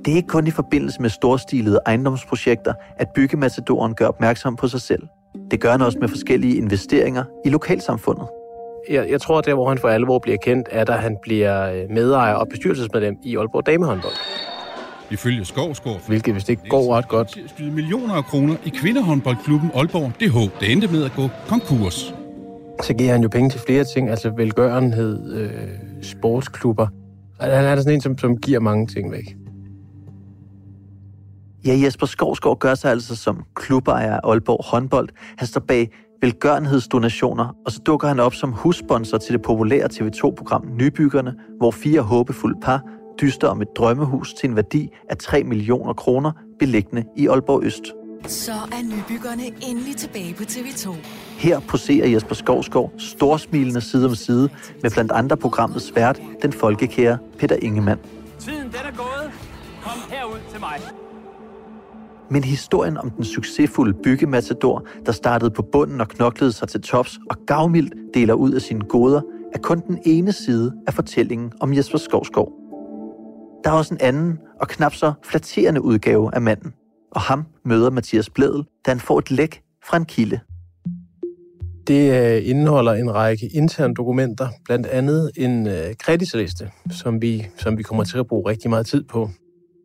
Det 0.06 0.12
er 0.12 0.16
ikke 0.16 0.28
kun 0.28 0.48
i 0.48 0.52
forbindelse 0.52 1.02
med 1.02 1.10
storstilede 1.10 1.80
ejendomsprojekter, 1.86 2.74
at 2.98 3.08
byggematadoren 3.16 3.96
gør 3.96 4.08
opmærksom 4.08 4.56
på 4.56 4.68
sig 4.68 4.82
selv. 4.82 5.04
Det 5.52 5.62
gør 5.62 5.72
han 5.72 5.82
også 5.82 5.98
med 6.00 6.08
forskellige 6.08 6.58
investeringer 6.58 7.24
i 7.46 7.50
lokalsamfundet. 7.50 8.28
Jeg, 8.89 9.10
jeg 9.10 9.22
tror, 9.22 9.39
at 9.39 9.46
der, 9.46 9.54
hvor 9.54 9.70
han 9.70 9.77
for 9.77 9.88
alvor 9.88 10.20
bliver 10.20 10.38
kendt, 10.38 10.68
er, 10.72 10.82
at 10.82 11.01
han 11.01 11.18
bliver 11.22 11.72
øh, 11.72 11.89
medejer 11.89 12.34
og 12.34 12.48
bestyrelsesmedlem 12.50 13.18
i 13.24 13.38
Aalborg 13.38 13.65
Damehåndbold. 13.65 14.13
Ifølge 15.12 15.46
Skovsgaard 15.46 16.08
Hvilket, 16.08 16.34
hvis 16.34 16.44
det 16.44 16.50
ikke 16.50 16.70
går 16.70 16.96
ret 16.96 17.08
godt, 17.08 17.38
skyde 17.48 17.72
millioner 17.72 18.13
af 18.13 18.24
kroner 18.24 18.56
i 18.65 18.70
kvindehåndboldklubben 18.70 19.72
Aalborg 19.75 20.12
DH. 20.20 20.60
Det 20.60 20.72
endte 20.72 20.88
med 20.88 21.06
at 21.06 21.12
gå 21.15 21.30
konkurs. 21.48 22.13
så 22.84 22.94
giver 22.94 23.12
han 23.12 23.22
jo 23.22 23.30
penge 23.30 23.50
til 23.50 23.60
flere 23.68 23.84
ting, 23.84 24.10
altså 24.10 24.30
velgørenhed, 24.30 25.34
øh, 25.34 25.51
sportsklubber. 26.01 26.88
Altså, 27.39 27.56
Han 27.56 27.65
er 27.65 27.75
sådan 27.75 27.94
en, 27.94 28.01
som, 28.01 28.18
som 28.18 28.38
giver 28.38 28.60
mange 28.60 28.88
ting 28.88 29.12
væk. 29.12 29.36
Ja, 31.65 31.80
Jesper 31.84 32.06
Skovsgaard 32.06 32.60
gør 32.60 32.75
sig 32.75 32.92
altså 32.92 33.15
som 33.15 33.44
klubejer 33.56 34.13
af 34.13 34.20
Aalborg 34.24 34.65
håndbold. 34.65 35.10
Han 35.38 35.48
står 35.48 35.62
bag 35.62 35.89
velgørenhedsdonationer, 36.25 37.55
og 37.65 37.72
så 37.72 37.79
dukker 37.79 38.08
han 38.08 38.20
op 38.20 38.34
som 38.34 38.51
hussponsor 38.51 39.17
til 39.17 39.34
det 39.34 39.41
populære 39.41 39.88
TV2-program 39.94 40.63
Nybyggerne, 40.79 41.34
hvor 41.58 41.72
fire 41.72 42.01
håbefulde 42.01 42.60
par 42.62 42.82
dyster 43.22 43.48
om 43.48 43.62
et 43.62 43.67
drømmehus 43.77 44.34
til 44.34 44.50
en 44.50 44.55
værdi 44.55 44.89
af 45.10 45.17
3 45.17 45.44
millioner 45.44 45.94
kroner, 45.94 46.32
beliggende 46.60 47.03
i 47.17 47.27
Aalborg 47.27 47.63
Øst. 47.63 47.84
Så 48.27 48.51
er 48.51 48.84
nybyggerne 48.84 49.44
endelig 49.70 49.96
tilbage 49.96 50.34
på 50.34 50.44
TV2. 50.44 50.96
Her 51.38 51.60
poserer 51.60 52.08
Jesper 52.08 52.36
Skovsgaard 52.36 52.91
storsmilende 52.98 53.82
side 53.82 54.05
om 54.05 54.15
side 54.15 54.50
med 54.82 54.91
blandt 54.91 55.12
andre 55.12 55.38
programmets 55.38 55.96
vært, 55.96 56.22
den 56.41 56.53
folkekære 56.53 57.17
Peter 57.39 57.55
Ingemann. 57.62 58.00
Tiden 58.39 58.63
den 58.63 58.74
er 58.74 58.98
gået. 58.98 59.32
Kom 59.84 60.00
herud 60.10 60.39
til 60.51 60.60
mig. 60.60 61.05
Men 62.29 62.44
historien 62.44 62.98
om 62.98 63.10
den 63.10 63.24
succesfulde 63.24 63.94
byggematador, 64.03 64.88
der 65.05 65.12
startede 65.12 65.51
på 65.51 65.62
bunden 65.62 66.01
og 66.01 66.08
knoklede 66.08 66.51
sig 66.51 66.67
til 66.67 66.82
tops 66.82 67.20
og 67.29 67.38
gavmildt 67.48 67.94
deler 68.13 68.34
ud 68.34 68.51
af 68.51 68.62
sine 68.62 68.82
goder, 68.82 69.22
er 69.53 69.60
kun 69.60 69.82
den 69.88 70.00
ene 70.05 70.32
side 70.32 70.74
af 70.88 70.94
fortællingen 70.94 71.51
om 71.60 71.74
Jesper 71.74 71.98
Skovskov. 71.98 72.51
Der 73.63 73.72
er 73.72 73.74
også 73.75 73.94
en 73.94 74.01
anden 74.01 74.39
og 74.62 74.67
knap 74.67 74.94
så 74.94 75.13
flatterende 75.24 75.82
udgave 75.82 76.36
af 76.36 76.41
manden. 76.41 76.74
Og 77.12 77.22
ham 77.22 77.46
møder 77.65 77.89
Mathias 77.89 78.29
Bledel, 78.29 78.63
da 78.86 78.91
han 78.91 79.00
får 79.00 79.20
et 79.20 79.32
læk 79.32 79.62
fra 79.86 79.98
en 79.98 80.05
kilde. 80.05 80.39
Det 81.88 82.36
øh, 82.36 82.50
indeholder 82.50 82.94
en 82.94 83.13
række 83.13 83.50
interne 83.53 83.94
dokumenter, 83.94 84.48
blandt 84.65 84.88
andet 84.88 85.32
en 85.38 85.67
øh, 85.67 85.96
kreditliste, 86.00 86.72
som 86.91 87.22
vi, 87.22 87.48
som 87.58 87.77
vi 87.77 87.84
kommer 87.84 88.03
til 88.03 88.17
at 88.17 88.27
bruge 88.27 88.50
rigtig 88.50 88.70
meget 88.70 88.86
tid 88.86 89.03
på. 89.03 89.29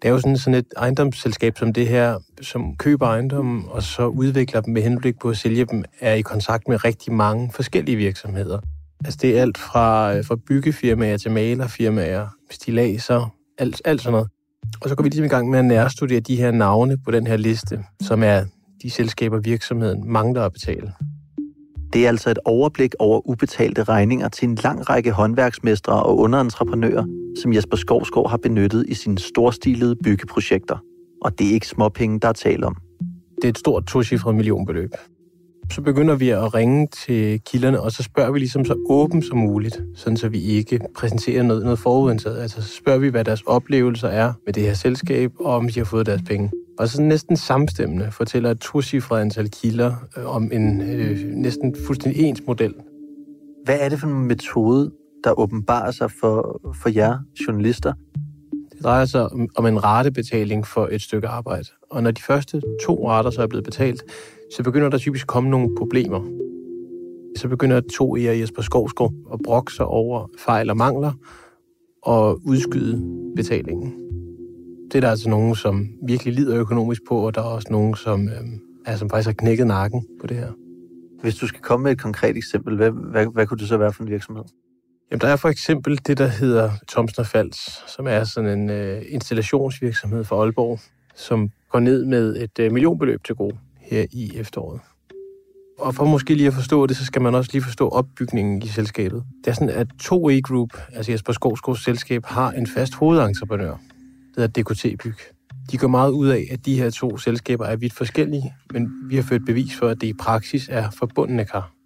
Det 0.02 0.08
er 0.08 0.12
jo 0.12 0.18
sådan, 0.18 0.36
sådan 0.36 0.58
et 0.58 0.66
ejendomsselskab 0.76 1.58
som 1.58 1.72
det 1.72 1.88
her, 1.88 2.18
som 2.42 2.76
køber 2.76 3.06
ejendommen 3.06 3.64
og 3.68 3.82
så 3.82 4.06
udvikler 4.06 4.60
dem 4.60 4.74
med 4.74 4.82
henblik 4.82 5.18
på 5.18 5.28
at 5.28 5.36
sælge 5.36 5.64
dem, 5.64 5.84
er 6.00 6.14
i 6.14 6.20
kontakt 6.20 6.68
med 6.68 6.84
rigtig 6.84 7.12
mange 7.12 7.50
forskellige 7.54 7.96
virksomheder. 7.96 8.60
Altså 9.04 9.18
det 9.22 9.38
er 9.38 9.42
alt 9.42 9.58
fra, 9.58 10.16
øh, 10.16 10.24
fra 10.24 10.36
byggefirmaer 10.46 11.16
til 11.16 11.30
malerfirmaer, 11.30 12.26
stilaser, 12.50 13.34
alt, 13.58 13.82
alt 13.84 14.00
sådan 14.00 14.12
noget. 14.12 14.28
Og 14.80 14.88
så 14.88 14.94
går 14.94 15.02
vi 15.02 15.08
ligesom 15.08 15.24
i 15.24 15.28
gang 15.28 15.50
med 15.50 15.58
at 15.58 15.64
nærstudere 15.64 16.20
de 16.20 16.36
her 16.36 16.50
navne 16.50 16.98
på 17.04 17.10
den 17.10 17.26
her 17.26 17.36
liste, 17.36 17.84
som 18.02 18.22
er 18.22 18.44
de 18.82 18.90
selskaber, 18.90 19.38
virksomheden 19.38 20.12
mangler 20.12 20.42
at 20.42 20.52
betale. 20.52 20.92
Det 21.92 22.04
er 22.04 22.08
altså 22.08 22.30
et 22.30 22.38
overblik 22.44 22.94
over 22.98 23.28
ubetalte 23.28 23.84
regninger 23.84 24.28
til 24.28 24.48
en 24.48 24.54
lang 24.54 24.90
række 24.90 25.12
håndværksmestre 25.12 26.02
og 26.02 26.18
underentreprenører, 26.18 27.04
som 27.42 27.52
Jesper 27.52 27.76
Skovskov 27.76 28.28
har 28.28 28.36
benyttet 28.36 28.84
i 28.88 28.94
sine 28.94 29.18
storstilede 29.18 29.96
byggeprojekter. 30.04 30.78
Og 31.22 31.38
det 31.38 31.48
er 31.48 31.52
ikke 31.52 31.66
småpenge, 31.66 32.20
der 32.20 32.28
er 32.28 32.32
tale 32.32 32.66
om. 32.66 32.76
Det 33.36 33.44
er 33.44 33.48
et 33.48 33.58
stort 33.58 33.86
tocifret 33.86 34.34
millionbeløb. 34.34 34.90
Så 35.72 35.82
begynder 35.82 36.14
vi 36.14 36.30
at 36.30 36.54
ringe 36.54 36.88
til 37.06 37.40
kilderne, 37.40 37.80
og 37.80 37.92
så 37.92 38.02
spørger 38.02 38.30
vi 38.30 38.38
ligesom 38.38 38.64
så 38.64 38.74
åbent 38.88 39.24
som 39.24 39.38
muligt, 39.38 39.82
sådan 39.94 40.16
så 40.16 40.28
vi 40.28 40.40
ikke 40.40 40.80
præsenterer 40.96 41.42
noget, 41.42 41.62
noget 41.62 41.78
forudindtaget. 41.78 42.38
Altså 42.38 42.62
så 42.62 42.76
spørger 42.76 42.98
vi, 42.98 43.08
hvad 43.08 43.24
deres 43.24 43.42
oplevelser 43.42 44.08
er 44.08 44.32
med 44.46 44.52
det 44.52 44.62
her 44.62 44.74
selskab, 44.74 45.32
og 45.40 45.54
om 45.54 45.68
de 45.68 45.80
har 45.80 45.84
fået 45.84 46.06
deres 46.06 46.22
penge. 46.22 46.50
Og 46.78 46.88
så 46.88 47.02
næsten 47.02 47.36
samstemmende 47.36 48.10
fortæller 48.10 48.50
et 48.50 48.58
tocifret 48.58 49.20
antal 49.20 49.50
kilder 49.50 49.94
øh, 50.16 50.34
om 50.34 50.50
en 50.52 50.80
øh, 50.80 51.18
næsten 51.24 51.76
fuldstændig 51.86 52.22
ens 52.22 52.42
model. 52.46 52.74
Hvad 53.64 53.78
er 53.80 53.88
det 53.88 54.00
for 54.00 54.06
en 54.06 54.26
metode, 54.26 54.90
der 55.24 55.38
åbenbarer 55.40 55.90
sig 55.90 56.10
for, 56.10 56.60
for 56.82 56.88
jer 56.88 57.18
journalister? 57.46 57.92
Det 58.80 58.84
drejer 58.84 59.04
sig 59.04 59.32
om, 59.32 59.48
om 59.56 59.66
en 59.66 59.84
ratebetaling 59.84 60.66
for 60.66 60.88
et 60.92 61.02
stykke 61.02 61.28
arbejde. 61.28 61.64
Og 61.90 62.02
når 62.02 62.10
de 62.10 62.22
første 62.22 62.62
to 62.86 63.08
rater 63.08 63.30
så 63.30 63.42
er 63.42 63.46
blevet 63.46 63.64
betalt, 63.64 64.02
så 64.56 64.62
begynder 64.62 64.88
der 64.88 64.98
typisk 64.98 65.24
at 65.24 65.26
komme 65.26 65.50
nogle 65.50 65.76
problemer. 65.76 66.20
Så 67.36 67.48
begynder 67.48 67.80
to 67.96 68.16
i 68.16 68.40
Jesper 68.40 68.62
Skovsgaard 68.62 69.12
at 69.32 69.38
brokke 69.44 69.72
sig 69.72 69.86
over 69.86 70.28
fejl 70.38 70.70
og 70.70 70.76
mangler 70.76 71.12
og 72.02 72.40
udskyde 72.46 73.02
betalingen. 73.36 73.94
Det 74.84 74.94
er 74.94 75.00
der 75.00 75.10
altså 75.10 75.28
nogen, 75.28 75.54
som 75.54 75.88
virkelig 76.06 76.34
lider 76.34 76.60
økonomisk 76.60 77.02
på, 77.08 77.26
og 77.26 77.34
der 77.34 77.40
er 77.40 77.44
også 77.44 77.68
nogen, 77.70 77.94
som, 77.94 78.28
øh, 78.28 78.44
er, 78.86 78.96
som 78.96 79.10
faktisk 79.10 79.28
har 79.28 79.34
knækket 79.34 79.66
nakken 79.66 80.06
på 80.20 80.26
det 80.26 80.36
her. 80.36 80.52
Hvis 81.22 81.34
du 81.36 81.46
skal 81.46 81.60
komme 81.60 81.84
med 81.84 81.92
et 81.92 82.00
konkret 82.00 82.36
eksempel, 82.36 82.76
hvad, 82.76 82.90
hvad, 82.90 83.26
hvad 83.26 83.46
kunne 83.46 83.58
det 83.58 83.68
så 83.68 83.76
være 83.76 83.92
for 83.92 84.02
en 84.02 84.10
virksomhed? 84.10 84.44
Jamen, 85.10 85.20
der 85.20 85.28
er 85.28 85.36
for 85.36 85.48
eksempel 85.48 86.00
det, 86.06 86.18
der 86.18 86.26
hedder 86.26 86.70
Thomsen 86.88 87.24
Fals, 87.24 87.84
som 87.86 88.06
er 88.06 88.24
sådan 88.24 88.58
en 88.58 88.70
øh, 88.70 89.02
installationsvirksomhed 89.08 90.24
for 90.24 90.42
Aalborg, 90.42 90.80
som 91.14 91.50
går 91.70 91.80
ned 91.80 92.04
med 92.04 92.36
et 92.36 92.58
øh, 92.58 92.72
millionbeløb 92.72 93.24
til 93.24 93.34
gode 93.34 93.56
her 93.80 94.06
i 94.12 94.32
efteråret. 94.36 94.80
Og 95.78 95.94
for 95.94 96.04
måske 96.04 96.34
lige 96.34 96.46
at 96.46 96.54
forstå 96.54 96.86
det, 96.86 96.96
så 96.96 97.04
skal 97.04 97.22
man 97.22 97.34
også 97.34 97.50
lige 97.52 97.62
forstå 97.62 97.88
opbygningen 97.88 98.62
i 98.62 98.66
selskabet. 98.66 99.24
Det 99.44 99.50
er 99.50 99.54
sådan, 99.54 99.70
at 99.70 99.86
2E 100.02 100.40
Group, 100.40 100.76
altså 100.92 101.12
Jesper 101.12 101.32
Skovskovs 101.32 101.84
selskab, 101.84 102.24
har 102.24 102.50
en 102.50 102.66
fast 102.66 102.94
hovedentreprenør, 102.94 103.76
der 104.34 104.40
hedder 104.40 104.62
DKT 104.62 104.98
Byg. 105.02 105.14
De 105.70 105.78
går 105.78 105.88
meget 105.88 106.10
ud 106.10 106.28
af, 106.28 106.48
at 106.50 106.66
de 106.66 106.78
her 106.78 106.90
to 106.90 107.18
selskaber 107.18 107.66
er 107.66 107.76
vidt 107.76 107.92
forskellige, 107.92 108.54
men 108.72 108.90
vi 109.08 109.16
har 109.16 109.22
ført 109.22 109.44
bevis 109.46 109.76
for, 109.76 109.88
at 109.88 110.00
det 110.00 110.06
i 110.06 110.12
praksis 110.12 110.68
er 110.68 110.90
forbundne 110.90 111.44
kar. 111.44 111.79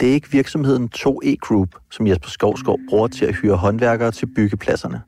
Det 0.00 0.08
er 0.08 0.12
ikke 0.12 0.30
virksomheden 0.30 0.90
2E 0.96 1.34
Group, 1.40 1.68
som 1.90 2.06
Jesper 2.06 2.28
Skovskov 2.28 2.78
bruger 2.88 3.08
til 3.08 3.26
at 3.26 3.34
hyre 3.34 3.56
håndværkere 3.56 4.10
til 4.10 4.26
byggepladserne. 4.26 5.00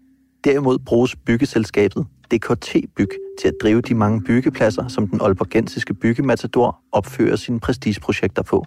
Derimod 0.45 0.79
bruges 0.79 1.17
byggeselskabet 1.17 2.07
DKT 2.31 2.77
Byg 2.97 3.09
til 3.41 3.49
at 3.49 3.55
drive 3.63 3.81
de 3.81 3.95
mange 3.95 4.23
byggepladser, 4.23 4.89
som 4.89 5.09
den 5.09 5.21
olbergensiske 5.21 5.95
byggematador 5.95 6.81
opfører 6.93 7.37
sine 7.37 7.61
prestigeprojekter 7.61 8.43
på. 8.43 8.65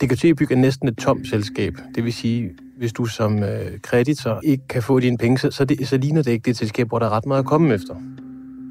DKT 0.00 0.36
Byg 0.36 0.50
er 0.50 0.56
næsten 0.56 0.88
et 0.88 0.96
tomt 0.96 1.28
selskab. 1.28 1.74
Det 1.94 2.04
vil 2.04 2.12
sige, 2.12 2.50
hvis 2.78 2.92
du 2.92 3.04
som 3.04 3.42
øh, 3.42 3.80
kreditor 3.82 4.40
ikke 4.44 4.68
kan 4.68 4.82
få 4.82 5.00
dine 5.00 5.18
penge, 5.18 5.38
så, 5.38 5.50
så, 5.50 5.64
det, 5.64 5.88
så 5.88 5.96
ligner 5.96 6.22
det 6.22 6.30
ikke 6.30 6.44
det 6.44 6.56
selskab, 6.56 6.88
hvor 6.88 6.98
der 6.98 7.06
er 7.06 7.10
ret 7.10 7.26
meget 7.26 7.40
at 7.40 7.46
komme 7.46 7.74
efter. 7.74 7.94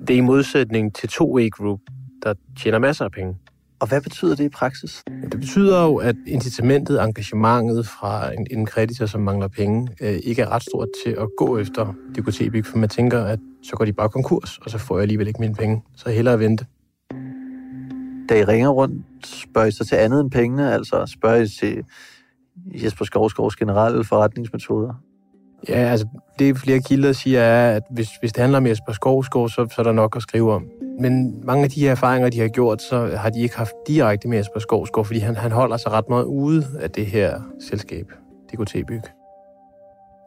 Det 0.08 0.14
er 0.14 0.18
i 0.18 0.22
modsætning 0.22 0.96
til 0.96 1.08
2E 1.08 1.50
Group, 1.50 1.80
der 2.24 2.34
tjener 2.60 2.80
masser 2.80 3.06
af 3.06 3.12
penge. 3.12 3.36
Og 3.80 3.88
hvad 3.88 4.02
betyder 4.02 4.36
det 4.36 4.44
i 4.44 4.50
praksis? 4.50 5.04
Det 5.32 5.40
betyder 5.40 5.84
jo, 5.84 5.96
at 5.96 6.16
incitamentet, 6.28 7.04
engagementet 7.04 7.88
fra 7.88 8.34
en, 8.34 8.48
en 8.52 8.66
kreditor, 8.66 9.06
som 9.06 9.22
mangler 9.22 9.48
penge, 9.48 9.90
øh, 10.02 10.20
ikke 10.24 10.42
er 10.42 10.50
ret 10.50 10.64
stort 10.64 10.88
til 11.06 11.12
at 11.12 11.28
gå 11.38 11.58
efter 11.58 11.94
Byg, 12.52 12.66
for 12.66 12.78
man 12.78 12.90
tænker, 12.90 13.24
at 13.24 13.40
så 13.64 13.76
går 13.76 13.86
de 13.86 13.94
bare 13.94 14.10
konkurs, 14.10 14.58
og 14.58 14.70
så 14.70 14.78
får 14.78 14.98
jeg 14.98 15.02
alligevel 15.02 15.28
ikke 15.28 15.40
mine 15.40 15.56
penge. 15.56 15.84
Så 15.96 16.10
hellere 16.10 16.40
vente. 16.40 16.66
Da 18.30 18.40
I 18.40 18.44
ringer 18.44 18.70
rundt, 18.70 19.28
spørger 19.28 19.68
I 19.68 19.72
så 19.72 19.86
til 19.86 19.96
andet 19.96 20.22
end 20.22 20.32
pengene? 20.32 20.74
Altså 20.74 21.06
spørger 21.06 21.42
I 21.42 21.48
til 21.48 21.84
Jesper 22.84 23.06
Skovskovs 23.06 23.56
generelle 23.56 24.04
forretningsmetoder? 24.04 24.94
Ja, 25.70 25.74
altså 25.74 26.08
det 26.40 26.58
flere 26.58 26.80
kilder 26.80 27.12
siger 27.12 27.42
er, 27.42 27.76
at 27.76 27.84
hvis, 27.92 28.10
hvis 28.20 28.34
det 28.34 28.42
handler 28.42 28.58
om 28.58 28.68
Jesper 28.68 28.94
Skovskov, 28.94 29.50
så, 29.50 29.68
så 29.76 29.82
er 29.82 29.84
der 29.84 29.92
nok 29.92 30.16
at 30.16 30.22
skrive 30.22 30.54
om. 30.54 30.66
Men 31.00 31.42
mange 31.44 31.64
af 31.64 31.70
de 31.70 31.82
her 31.82 31.92
erfaringer, 31.92 32.30
de 32.30 32.40
har 32.40 32.48
gjort, 32.48 32.82
så 32.82 33.06
har 33.16 33.30
de 33.30 33.42
ikke 33.42 33.58
haft 33.58 33.74
direkte 33.88 34.28
med 34.28 34.38
Jesper 34.38 34.60
Skovskov, 34.60 35.06
fordi 35.06 35.20
han, 35.20 35.36
han 35.36 35.52
holder 35.52 35.78
sig 35.78 35.92
ret 35.92 36.10
meget 36.10 36.24
ude 36.24 36.66
af 36.80 36.92
det 36.92 37.06
her 37.06 37.42
selskab, 37.70 38.06
DKT 38.50 38.74
Byg. 38.88 39.02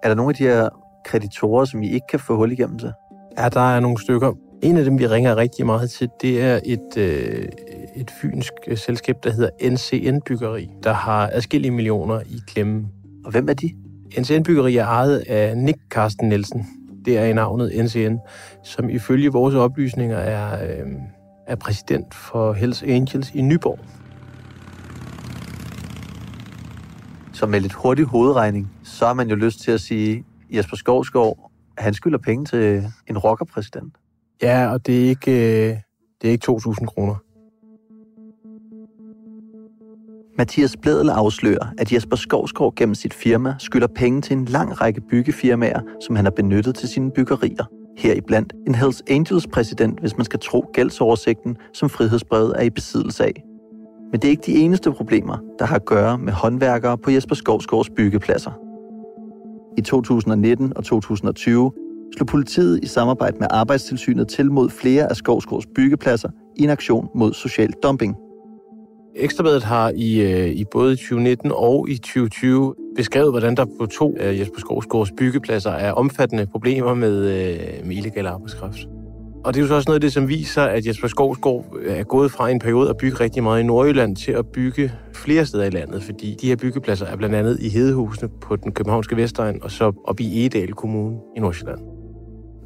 Er 0.03 0.09
der 0.09 0.15
nogle 0.15 0.31
af 0.31 0.35
de 0.35 0.43
her 0.43 0.69
kreditorer, 1.05 1.65
som 1.65 1.83
I 1.83 1.91
ikke 1.91 2.07
kan 2.11 2.21
få 2.21 2.37
hul 2.37 2.53
igennem 2.53 2.79
til? 2.79 2.93
Ja, 3.39 3.49
der 3.49 3.61
er 3.61 3.81
nogle 3.81 4.01
stykker. 4.03 4.33
En 4.63 4.77
af 4.77 4.85
dem, 4.85 4.99
vi 4.99 5.07
ringer 5.07 5.37
rigtig 5.37 5.67
meget 5.67 5.91
til, 5.91 6.09
det 6.23 6.43
er 6.43 6.61
et, 6.65 6.97
øh, 6.97 7.49
et 7.97 8.11
fynsk 8.21 8.53
øh, 8.67 8.77
selskab, 8.79 9.17
der 9.23 9.31
hedder 9.31 9.71
NCN 9.71 10.21
Byggeri, 10.27 10.71
der 10.83 10.93
har 10.93 11.31
adskillige 11.33 11.71
millioner 11.71 12.21
i 12.21 12.41
klemme. 12.47 12.89
Og 13.25 13.31
hvem 13.31 13.49
er 13.49 13.55
de? 13.55 13.71
NCN 14.19 14.43
Byggeri 14.43 14.77
er 14.77 14.87
ejet 14.87 15.19
af 15.19 15.57
Nick 15.57 15.79
Carsten 15.91 16.29
Nielsen. 16.29 16.67
Det 17.05 17.19
er 17.19 17.25
i 17.25 17.33
navnet 17.33 17.85
NCN, 17.85 18.17
som 18.65 18.91
ifølge 18.91 19.33
vores 19.33 19.55
oplysninger 19.55 20.19
er, 20.19 20.65
øh, 20.65 20.87
er 21.47 21.57
præsident 21.57 22.15
for 22.15 22.53
Hells 22.53 22.83
Angels 22.83 23.31
i 23.35 23.41
Nyborg. 23.41 23.79
Så 27.33 27.47
med 27.47 27.61
lidt 27.61 27.73
hurtig 27.73 28.05
hovedregning, 28.05 28.73
så 28.85 29.07
har 29.07 29.15
man 29.15 29.29
jo 29.29 29.35
lyst 29.35 29.61
til 29.61 29.71
at 29.71 29.81
sige, 29.81 30.25
Jesper 30.51 30.77
Skovskov, 30.77 31.51
han 31.79 31.95
skylder 31.95 32.19
penge 32.19 32.45
til 32.45 32.85
en 33.07 33.19
rockerpræsident. 33.19 33.95
Ja, 34.43 34.73
og 34.73 34.87
det 34.87 35.05
er 35.05 35.09
ikke, 35.09 35.33
øh, 35.33 35.77
det 36.23 36.29
er 36.29 36.33
ikke 36.33 36.45
2.000 36.45 36.87
kroner. 36.87 37.15
Mathias 40.39 40.77
Bledel 40.77 41.09
afslører, 41.09 41.67
at 41.79 41.93
Jesper 41.93 42.17
Skovsgaard 42.17 42.75
gennem 42.75 42.95
sit 42.95 43.15
firma 43.15 43.55
skylder 43.59 43.87
penge 43.87 44.21
til 44.21 44.37
en 44.37 44.45
lang 44.45 44.81
række 44.81 45.01
byggefirmaer, 45.01 45.81
som 46.01 46.17
han 46.17 46.25
har 46.25 46.31
benyttet 46.31 46.75
til 46.75 46.89
sine 46.89 47.11
byggerier. 47.11 47.65
Heriblandt 47.99 48.53
en 48.67 48.75
Hells 48.75 49.03
Angels 49.11 49.47
præsident, 49.47 50.01
hvis 50.01 50.17
man 50.17 50.25
skal 50.25 50.41
tro 50.41 50.71
gældsoversigten, 50.73 51.57
som 51.75 51.89
frihedsbrevet 51.89 52.53
er 52.57 52.63
i 52.63 52.71
besiddelse 52.71 53.25
af. 53.25 53.45
Men 54.13 54.21
det 54.21 54.25
er 54.25 54.31
ikke 54.31 54.47
de 54.47 54.55
eneste 54.55 54.93
problemer, 54.93 55.39
der 55.59 55.65
har 55.65 55.77
at 55.77 55.85
gøre 55.85 56.19
med 56.19 56.33
håndværkere 56.33 56.99
på 56.99 57.11
Jesper 57.11 57.35
Skovsgaards 57.35 57.91
byggepladser. 57.91 58.51
I 59.79 59.83
2019 59.83 60.73
og 60.77 60.85
2020 60.85 61.73
slog 62.17 62.27
politiet 62.27 62.81
i 62.83 62.87
samarbejde 62.87 63.37
med 63.41 63.47
Arbejdstilsynet 63.51 64.29
til 64.29 64.51
mod 64.51 64.71
flere 64.71 65.11
af 65.11 65.17
Skovsgaards 65.17 65.67
byggepladser 65.75 66.29
i 66.57 66.63
en 66.63 66.71
aktion 66.71 67.09
mod 67.15 67.33
social 67.33 67.73
dumping. 67.83 68.17
Ekstrabladet 69.17 69.65
har 69.65 69.93
i, 69.97 70.21
øh, 70.21 70.49
i 70.49 70.65
både 70.73 70.97
2019 70.97 71.53
og 71.55 71.89
i 71.89 71.99
2020 71.99 72.75
beskrevet, 72.97 73.33
hvordan 73.33 73.55
der 73.55 73.65
på 73.81 73.87
to 73.87 74.17
af 74.21 74.39
Jesper 74.39 74.61
Skovsgaards 74.61 75.13
byggepladser 75.17 75.71
er 75.71 75.93
omfattende 75.93 76.47
problemer 76.47 76.95
med, 76.95 77.17
øh, 77.17 77.87
med 77.87 77.97
illegal 77.97 78.27
arbejdskraft. 78.27 78.79
Og 79.45 79.55
det 79.55 79.61
er 79.61 79.63
jo 79.63 79.69
så 79.69 79.75
også 79.75 79.89
noget 79.89 79.97
af 79.97 80.01
det, 80.01 80.13
som 80.13 80.29
viser, 80.29 80.63
at 80.63 80.87
Jesper 80.87 81.09
Skovsgaard 81.09 81.65
er 81.87 82.03
gået 82.03 82.33
fra 82.33 82.49
en 82.49 82.59
periode 82.59 82.91
at 82.91 82.97
bygge 82.97 83.21
rigtig 83.21 83.43
meget 83.43 83.61
i 83.61 83.63
Nordjylland 83.67 84.17
til 84.17 84.33
at 84.33 84.47
bygge 84.47 84.93
flere 85.15 85.47
steder 85.47 85.65
i 85.65 85.71
landet, 85.71 86.03
fordi 86.03 86.37
de 86.41 86.47
her 86.47 86.57
byggepladser 86.57 87.07
er 87.07 87.17
blandt 87.17 87.35
andet 87.35 87.61
i 87.61 87.69
Hedehusene 87.69 88.29
på 88.41 88.57
den 88.57 88.73
københavnske 88.73 89.17
Vestegn 89.17 89.63
og 89.63 89.71
så 89.71 89.93
op 90.05 90.21
i 90.21 90.47
Edal 90.47 90.73
Kommune 90.73 91.17
i 91.37 91.41
Nordsjælland. 91.41 91.79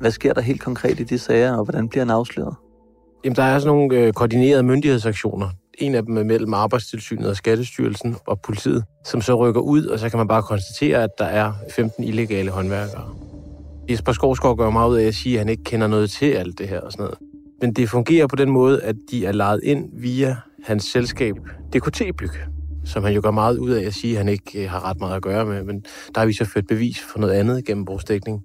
Hvad 0.00 0.10
sker 0.10 0.32
der 0.32 0.40
helt 0.40 0.60
konkret 0.60 1.00
i 1.00 1.04
de 1.04 1.18
sager, 1.18 1.56
og 1.56 1.64
hvordan 1.64 1.88
bliver 1.88 2.04
han 2.04 2.10
afsløret? 2.10 2.54
Jamen, 3.24 3.36
der 3.36 3.42
er 3.42 3.58
sådan 3.58 3.76
nogle 3.76 3.96
øh, 3.96 4.12
koordinerede 4.12 4.62
myndighedsaktioner. 4.62 5.48
En 5.78 5.94
af 5.94 6.04
dem 6.04 6.16
er 6.16 6.24
mellem 6.24 6.54
Arbejdstilsynet 6.54 7.28
og 7.28 7.36
Skattestyrelsen 7.36 8.16
og 8.26 8.40
politiet, 8.40 8.84
som 9.04 9.20
så 9.20 9.34
rykker 9.34 9.60
ud, 9.60 9.86
og 9.86 9.98
så 9.98 10.08
kan 10.08 10.18
man 10.18 10.28
bare 10.28 10.42
konstatere, 10.42 11.02
at 11.02 11.10
der 11.18 11.24
er 11.24 11.52
15 11.70 12.04
illegale 12.04 12.50
håndværkere. 12.50 13.14
Jesper 13.90 14.12
Skovsgaard 14.12 14.56
gør 14.56 14.70
meget 14.70 14.90
ud 14.90 14.96
af 14.96 15.06
at 15.06 15.14
sige, 15.14 15.34
at 15.34 15.38
han 15.38 15.48
ikke 15.48 15.64
kender 15.64 15.86
noget 15.86 16.10
til 16.10 16.26
alt 16.26 16.58
det 16.58 16.68
her 16.68 16.80
og 16.80 16.92
sådan 16.92 17.02
noget. 17.02 17.18
Men 17.60 17.72
det 17.72 17.88
fungerer 17.88 18.26
på 18.26 18.36
den 18.36 18.50
måde, 18.50 18.82
at 18.82 18.96
de 19.10 19.26
er 19.26 19.32
lejet 19.32 19.60
ind 19.62 19.88
via 19.92 20.36
hans 20.64 20.84
selskab 20.84 21.34
DKT 21.72 22.02
Byg. 22.18 22.30
som 22.84 23.04
han 23.04 23.14
jo 23.14 23.20
gør 23.24 23.30
meget 23.30 23.58
ud 23.58 23.70
af 23.70 23.86
at 23.86 23.94
sige, 23.94 24.12
at 24.12 24.18
han 24.18 24.28
ikke 24.28 24.64
øh, 24.64 24.70
har 24.70 24.84
ret 24.84 25.00
meget 25.00 25.16
at 25.16 25.22
gøre 25.22 25.46
med. 25.46 25.64
Men 25.64 25.80
der 26.14 26.20
har 26.20 26.26
vi 26.26 26.32
så 26.32 26.44
ført 26.44 26.66
bevis 26.66 27.00
for 27.12 27.18
noget 27.18 27.32
andet 27.32 27.64
gennem 27.64 27.84
brugsdækning. 27.84 28.42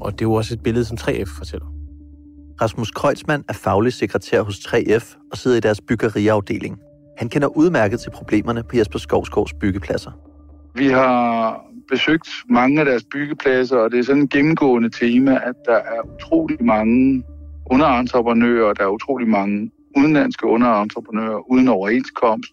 Og 0.00 0.12
det 0.12 0.20
er 0.20 0.26
jo 0.26 0.32
også 0.32 0.54
et 0.54 0.62
billede, 0.62 0.84
som 0.84 0.96
3F 1.00 1.38
fortæller. 1.38 1.75
Rasmus 2.60 2.90
Kreutzmann 2.90 3.44
er 3.48 3.52
faglig 3.52 3.92
sekretær 3.92 4.42
hos 4.42 4.56
3F 4.56 5.16
og 5.32 5.38
sidder 5.38 5.56
i 5.56 5.60
deres 5.60 5.80
byggeriafdeling. 5.80 6.78
Han 7.18 7.28
kender 7.28 7.48
udmærket 7.48 8.00
til 8.00 8.10
problemerne 8.10 8.62
på 8.62 8.76
Jesper 8.76 8.98
Skovskovs 8.98 9.54
byggepladser. 9.60 10.10
Vi 10.74 10.86
har 10.88 11.60
besøgt 11.88 12.28
mange 12.50 12.80
af 12.80 12.86
deres 12.86 13.04
byggepladser, 13.12 13.76
og 13.76 13.90
det 13.90 13.98
er 13.98 14.02
sådan 14.04 14.22
et 14.22 14.30
gennemgående 14.30 14.90
tema, 14.90 15.32
at 15.32 15.54
der 15.64 15.76
er 15.76 16.14
utrolig 16.14 16.64
mange 16.64 17.24
underentreprenører, 17.70 18.72
der 18.72 18.84
er 18.84 18.88
utrolig 18.88 19.28
mange 19.28 19.70
udenlandske 19.96 20.46
underentreprenører 20.46 21.50
uden 21.50 21.68
overenskomst. 21.68 22.52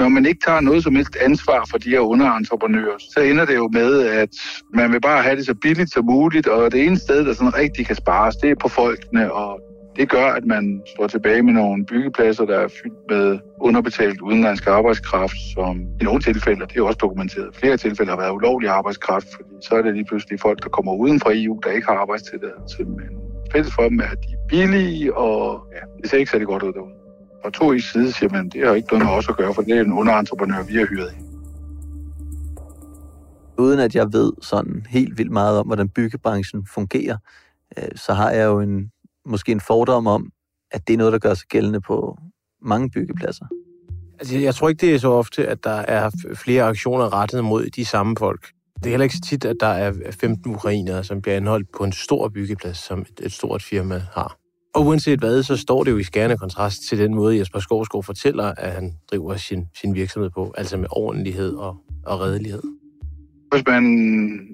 Når 0.00 0.08
man 0.08 0.26
ikke 0.26 0.40
tager 0.46 0.60
noget 0.60 0.82
som 0.82 0.94
helst 0.94 1.16
ansvar 1.16 1.66
for 1.70 1.78
de 1.78 1.90
her 1.90 2.00
underentreprenører, 2.00 2.98
så 3.14 3.20
ender 3.20 3.44
det 3.44 3.54
jo 3.54 3.68
med, 3.72 4.06
at 4.06 4.28
man 4.74 4.92
vil 4.92 5.00
bare 5.00 5.22
have 5.22 5.36
det 5.36 5.46
så 5.46 5.54
billigt 5.54 5.92
som 5.92 6.04
muligt, 6.04 6.46
og 6.46 6.72
det 6.72 6.86
ene 6.86 6.98
sted, 6.98 7.26
der 7.26 7.32
sådan 7.32 7.54
rigtig 7.54 7.86
kan 7.86 7.96
spares, 7.96 8.36
det 8.36 8.50
er 8.50 8.54
på 8.54 8.68
folkene, 8.68 9.32
og 9.32 9.60
det 9.96 10.08
gør, 10.08 10.26
at 10.26 10.44
man 10.44 10.82
står 10.94 11.06
tilbage 11.06 11.42
med 11.42 11.52
nogle 11.52 11.86
byggepladser, 11.86 12.44
der 12.44 12.58
er 12.58 12.68
fyldt 12.68 13.00
med 13.10 13.38
underbetalt 13.60 14.20
udenlandsk 14.20 14.66
arbejdskraft, 14.66 15.36
som 15.54 15.80
i 16.00 16.04
nogle 16.04 16.20
tilfælde, 16.20 16.66
det 16.66 16.76
er 16.76 16.82
også 16.82 16.98
dokumenteret, 17.00 17.56
flere 17.56 17.76
tilfælde 17.76 18.10
har 18.10 18.18
været 18.18 18.32
ulovlig 18.32 18.68
arbejdskraft, 18.68 19.26
fordi 19.34 19.54
så 19.62 19.74
er 19.74 19.82
det 19.82 19.94
lige 19.94 20.04
pludselig 20.04 20.40
folk, 20.40 20.62
der 20.62 20.68
kommer 20.68 20.92
uden 20.92 21.20
fra 21.20 21.30
EU, 21.34 21.60
der 21.64 21.70
ikke 21.70 21.86
har 21.86 21.94
arbejdstilladelse, 21.94 22.84
men 22.84 23.10
fælles 23.52 23.74
for 23.74 23.82
dem 23.88 23.98
er, 23.98 24.04
at 24.04 24.18
de 24.24 24.32
er 24.32 24.48
billige, 24.48 25.16
og 25.16 25.66
ja, 25.72 25.82
det 26.02 26.10
ser 26.10 26.18
ikke 26.18 26.30
særlig 26.30 26.46
godt 26.46 26.62
ud 26.62 26.72
derude. 26.72 26.99
Og 27.44 27.52
to 27.52 27.72
i 27.72 27.80
side 27.80 28.12
siger 28.12 28.30
man, 28.32 28.48
det 28.48 28.66
har 28.66 28.74
ikke 28.74 28.88
noget 28.88 29.04
med 29.04 29.12
os 29.12 29.28
at 29.28 29.36
gøre, 29.36 29.54
for 29.54 29.62
det 29.62 29.76
er 29.76 29.80
en 29.80 29.92
underentreprenør, 29.92 30.62
vi 30.62 30.74
har 30.74 30.86
hyret 30.86 31.12
ind. 31.16 31.26
Uden 33.58 33.80
at 33.80 33.94
jeg 33.94 34.12
ved 34.12 34.32
sådan 34.42 34.86
helt 34.88 35.18
vildt 35.18 35.32
meget 35.32 35.58
om, 35.58 35.66
hvordan 35.66 35.88
byggebranchen 35.88 36.66
fungerer, 36.74 37.16
øh, 37.78 37.88
så 37.96 38.12
har 38.12 38.30
jeg 38.30 38.46
jo 38.46 38.60
en, 38.60 38.90
måske 39.26 39.52
en 39.52 39.60
fordom 39.60 40.06
om, 40.06 40.32
at 40.70 40.86
det 40.88 40.94
er 40.94 40.98
noget, 40.98 41.12
der 41.12 41.18
gør 41.18 41.34
sig 41.34 41.48
gældende 41.48 41.80
på 41.80 42.18
mange 42.62 42.90
byggepladser. 42.90 43.44
Altså, 44.18 44.38
jeg 44.38 44.54
tror 44.54 44.68
ikke, 44.68 44.86
det 44.86 44.94
er 44.94 44.98
så 44.98 45.10
ofte, 45.10 45.46
at 45.46 45.64
der 45.64 45.70
er 45.70 46.10
flere 46.36 46.62
aktioner 46.62 47.12
rettet 47.12 47.44
mod 47.44 47.66
de 47.66 47.84
samme 47.84 48.16
folk. 48.18 48.48
Det 48.76 48.86
er 48.86 48.90
heller 48.90 49.04
ikke 49.04 49.16
så 49.16 49.22
tit, 49.28 49.44
at 49.44 49.56
der 49.60 49.66
er 49.66 49.92
15 50.20 50.54
ukrainere, 50.54 51.04
som 51.04 51.22
bliver 51.22 51.36
anholdt 51.36 51.72
på 51.78 51.84
en 51.84 51.92
stor 51.92 52.28
byggeplads, 52.28 52.78
som 52.78 53.00
et, 53.00 53.20
et 53.22 53.32
stort 53.32 53.62
firma 53.62 54.02
har. 54.12 54.39
Og 54.74 54.86
uanset 54.86 55.18
hvad, 55.18 55.42
så 55.42 55.56
står 55.56 55.84
det 55.84 55.90
jo 55.90 55.98
i 55.98 56.02
skærende 56.02 56.36
kontrast 56.36 56.82
til 56.88 56.98
den 56.98 57.14
måde, 57.14 57.38
Jesper 57.38 57.60
Skovsgaard 57.60 58.04
fortæller, 58.04 58.54
at 58.58 58.72
han 58.72 58.92
driver 59.10 59.36
sin, 59.36 59.68
sin 59.80 59.94
virksomhed 59.94 60.30
på, 60.30 60.54
altså 60.56 60.76
med 60.76 60.88
ordentlighed 60.90 61.54
og, 61.54 61.76
og 62.06 62.20
redelighed. 62.20 62.62
Hvis 63.52 63.66
man 63.66 63.84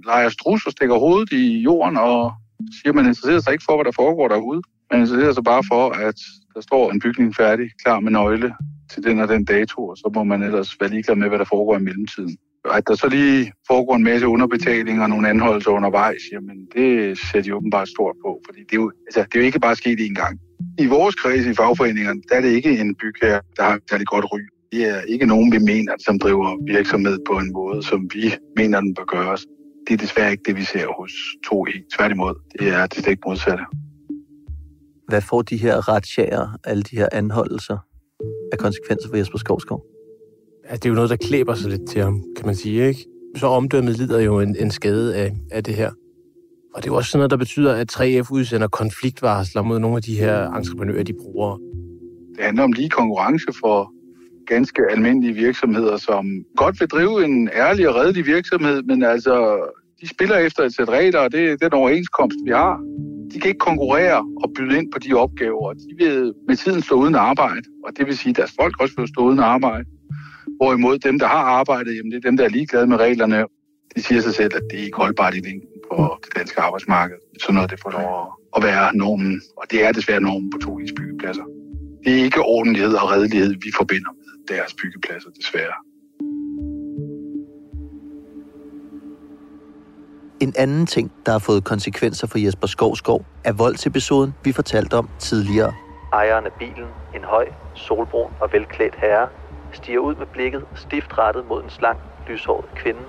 leger 0.04 0.28
strus 0.28 0.66
og 0.66 0.72
stikker 0.72 0.98
hovedet 0.98 1.32
i 1.32 1.58
jorden 1.58 1.96
og 1.96 2.32
siger, 2.76 2.90
at 2.92 2.94
man 2.94 3.06
interesserer 3.06 3.40
sig 3.40 3.52
ikke 3.52 3.64
for, 3.68 3.76
hvad 3.76 3.84
der 3.84 3.92
foregår 3.96 4.28
derude. 4.28 4.62
Man 4.90 5.00
interesserer 5.00 5.32
sig 5.32 5.44
bare 5.44 5.62
for, 5.72 5.90
at 5.90 6.18
der 6.54 6.60
står 6.60 6.90
en 6.90 7.00
bygning 7.00 7.36
færdig, 7.36 7.70
klar 7.84 8.00
med 8.00 8.12
nøgle 8.12 8.54
til 8.92 9.02
den 9.02 9.20
og 9.20 9.28
den 9.28 9.44
dato, 9.44 9.88
og 9.88 9.96
så 9.96 10.10
må 10.14 10.24
man 10.24 10.42
ellers 10.42 10.76
være 10.80 10.90
ligeglad 10.90 11.16
med, 11.16 11.28
hvad 11.28 11.38
der 11.38 11.44
foregår 11.44 11.76
i 11.76 11.82
mellemtiden. 11.82 12.36
At 12.72 12.82
der 12.88 12.94
så 12.94 13.08
lige 13.08 13.52
foregår 13.66 13.96
en 13.96 14.02
masse 14.02 14.26
underbetaling 14.26 15.02
og 15.02 15.08
nogle 15.08 15.28
anholdelser 15.28 15.70
undervejs, 15.70 16.22
jamen 16.32 16.58
det 16.74 17.18
ser 17.18 17.40
de 17.42 17.54
åbenbart 17.54 17.88
stort 17.88 18.16
på, 18.24 18.40
fordi 18.46 18.60
det 18.60 18.72
er 18.72 18.82
jo, 18.82 18.92
altså, 19.06 19.20
det 19.20 19.34
er 19.34 19.40
jo 19.40 19.46
ikke 19.46 19.60
bare 19.60 19.76
sket 19.76 19.98
én 20.00 20.14
gang. 20.14 20.40
I 20.78 20.86
vores 20.86 21.14
kreds 21.14 21.46
i 21.46 21.54
fagforeningerne, 21.54 22.20
der 22.28 22.36
er 22.36 22.40
det 22.40 22.48
ikke 22.48 22.78
en 22.78 22.94
bygherre, 22.94 23.40
der 23.56 23.62
har 23.62 23.74
et 23.74 24.06
godt 24.06 24.24
ry. 24.32 24.40
Det 24.72 24.90
er 24.90 25.00
ikke 25.00 25.26
nogen, 25.26 25.52
vi 25.52 25.58
mener, 25.58 25.92
som 26.06 26.18
driver 26.18 26.72
virksomhed 26.74 27.18
på 27.26 27.38
en 27.38 27.52
måde, 27.52 27.82
som 27.82 28.10
vi 28.14 28.34
mener, 28.56 28.80
den 28.80 28.94
bør 28.94 29.04
gøres. 29.04 29.46
Det 29.86 29.92
er 29.94 29.98
desværre 29.98 30.30
ikke 30.30 30.42
det, 30.46 30.56
vi 30.56 30.64
ser 30.64 30.86
hos 30.98 31.12
2E. 31.46 31.96
Tværtimod, 31.96 32.34
det 32.58 32.68
er 32.68 32.86
det 32.86 32.98
stik 32.98 33.18
modsatte. 33.26 33.64
Hvad 35.08 35.20
får 35.20 35.42
de 35.42 35.56
her 35.56 35.88
retsjager, 35.88 36.48
alle 36.64 36.82
de 36.82 36.96
her 36.96 37.08
anholdelser, 37.12 37.78
af 38.52 38.58
konsekvenser 38.58 39.08
for 39.08 39.16
Jesper 39.16 39.38
Skovskov? 39.38 39.95
At 40.68 40.82
det 40.82 40.88
er 40.88 40.90
jo 40.90 40.94
noget, 40.94 41.10
der 41.10 41.16
klæber 41.16 41.54
sig 41.54 41.70
lidt 41.70 41.88
til 41.88 42.02
ham, 42.02 42.22
kan 42.36 42.46
man 42.46 42.54
sige, 42.54 42.88
ikke? 42.88 43.06
Så 43.36 43.46
omdømmet 43.46 43.96
lider 43.96 44.20
jo 44.20 44.40
en, 44.40 44.56
en 44.60 44.70
skade 44.70 45.16
af, 45.16 45.32
af 45.50 45.64
det 45.64 45.74
her. 45.74 45.90
Og 46.74 46.82
det 46.82 46.88
er 46.88 46.92
jo 46.92 46.96
også 46.96 47.10
sådan 47.10 47.18
noget, 47.18 47.30
der 47.30 47.36
betyder, 47.36 47.74
at 47.74 47.96
3F 47.96 48.32
udsender 48.32 48.68
konfliktvarsler 48.68 49.62
mod 49.62 49.78
nogle 49.78 49.96
af 49.96 50.02
de 50.02 50.16
her 50.16 50.50
entreprenører, 50.50 51.02
de 51.02 51.12
bruger. 51.12 51.58
Det 52.36 52.44
handler 52.44 52.62
om 52.62 52.72
lige 52.72 52.90
konkurrence 52.90 53.46
for 53.60 53.92
ganske 54.46 54.82
almindelige 54.90 55.34
virksomheder, 55.34 55.96
som 55.96 56.26
godt 56.56 56.80
vil 56.80 56.88
drive 56.88 57.24
en 57.24 57.48
ærlig 57.54 57.88
og 57.88 57.94
redelig 57.94 58.26
virksomhed, 58.26 58.82
men 58.82 59.02
altså, 59.04 59.34
de 60.00 60.08
spiller 60.08 60.36
efter 60.36 60.62
et 60.62 60.74
sæt 60.74 60.88
regler, 60.88 61.18
og 61.18 61.32
det 61.32 61.50
er 61.50 61.56
den 61.56 61.72
overenskomst, 61.72 62.36
vi 62.44 62.50
har. 62.50 62.80
De 63.32 63.40
kan 63.40 63.48
ikke 63.48 63.58
konkurrere 63.58 64.18
og 64.42 64.52
byde 64.56 64.78
ind 64.78 64.92
på 64.92 64.98
de 64.98 65.14
opgaver. 65.14 65.72
De 65.72 66.04
vil 66.04 66.32
med 66.48 66.56
tiden 66.56 66.82
stå 66.82 66.94
uden 66.94 67.14
arbejde, 67.14 67.66
og 67.84 67.90
det 67.96 68.06
vil 68.06 68.18
sige, 68.18 68.30
at 68.30 68.36
deres 68.36 68.52
folk 68.60 68.80
også 68.80 68.94
vil 68.98 69.08
stå 69.08 69.20
uden 69.20 69.38
arbejde. 69.38 69.84
Hvorimod 70.56 70.98
dem, 70.98 71.18
der 71.18 71.26
har 71.26 71.44
arbejdet, 71.60 71.96
jamen 71.96 72.12
det 72.12 72.16
er 72.16 72.28
dem, 72.28 72.36
der 72.36 72.44
er 72.44 72.48
ligeglade 72.48 72.86
med 72.86 72.96
reglerne. 72.96 73.44
De 73.96 74.02
siger 74.02 74.20
sig 74.20 74.34
selv, 74.34 74.52
at 74.56 74.62
det 74.70 74.80
er 74.80 74.84
ikke 74.84 74.96
holdbart 74.96 75.34
i 75.34 75.40
længden 75.40 75.68
på 75.90 76.16
det 76.24 76.36
danske 76.36 76.60
arbejdsmarked. 76.60 77.16
Så 77.42 77.52
noget, 77.52 77.70
det 77.70 77.80
får 77.82 77.90
lov 77.90 78.32
at 78.56 78.62
være 78.62 78.96
normen, 78.96 79.42
og 79.56 79.70
det 79.70 79.84
er 79.84 79.92
desværre 79.92 80.20
normen 80.20 80.50
på 80.50 80.58
to 80.58 80.76
byggepladser. 80.96 81.42
Det 82.04 82.12
er 82.18 82.24
ikke 82.24 82.40
ordentlighed 82.42 82.94
og 82.94 83.10
redelighed, 83.10 83.48
vi 83.48 83.70
forbinder 83.76 84.10
med 84.12 84.56
deres 84.56 84.74
byggepladser, 84.74 85.30
desværre. 85.30 85.76
En 90.40 90.54
anden 90.58 90.86
ting, 90.86 91.12
der 91.26 91.32
har 91.32 91.38
fået 91.38 91.64
konsekvenser 91.64 92.26
for 92.26 92.38
Jesper 92.38 92.66
Skovskov, 92.66 93.24
er 93.44 93.52
voldsepisoden, 93.52 94.34
vi 94.44 94.52
fortalte 94.52 94.94
om 94.94 95.08
tidligere. 95.18 95.74
Ejeren 96.12 96.44
af 96.44 96.52
bilen, 96.58 96.88
en 97.14 97.24
høj, 97.24 97.46
solbrun 97.74 98.30
og 98.40 98.48
velklædt 98.52 98.94
herre, 98.94 99.28
stiger 99.72 99.98
ud 99.98 100.14
med 100.14 100.26
blikket 100.26 100.64
stift 100.74 101.18
rettet 101.18 101.44
mod 101.48 101.62
en 101.62 101.70
slang, 101.70 101.98
lyshåret 102.28 102.64
kvinde. 102.74 103.00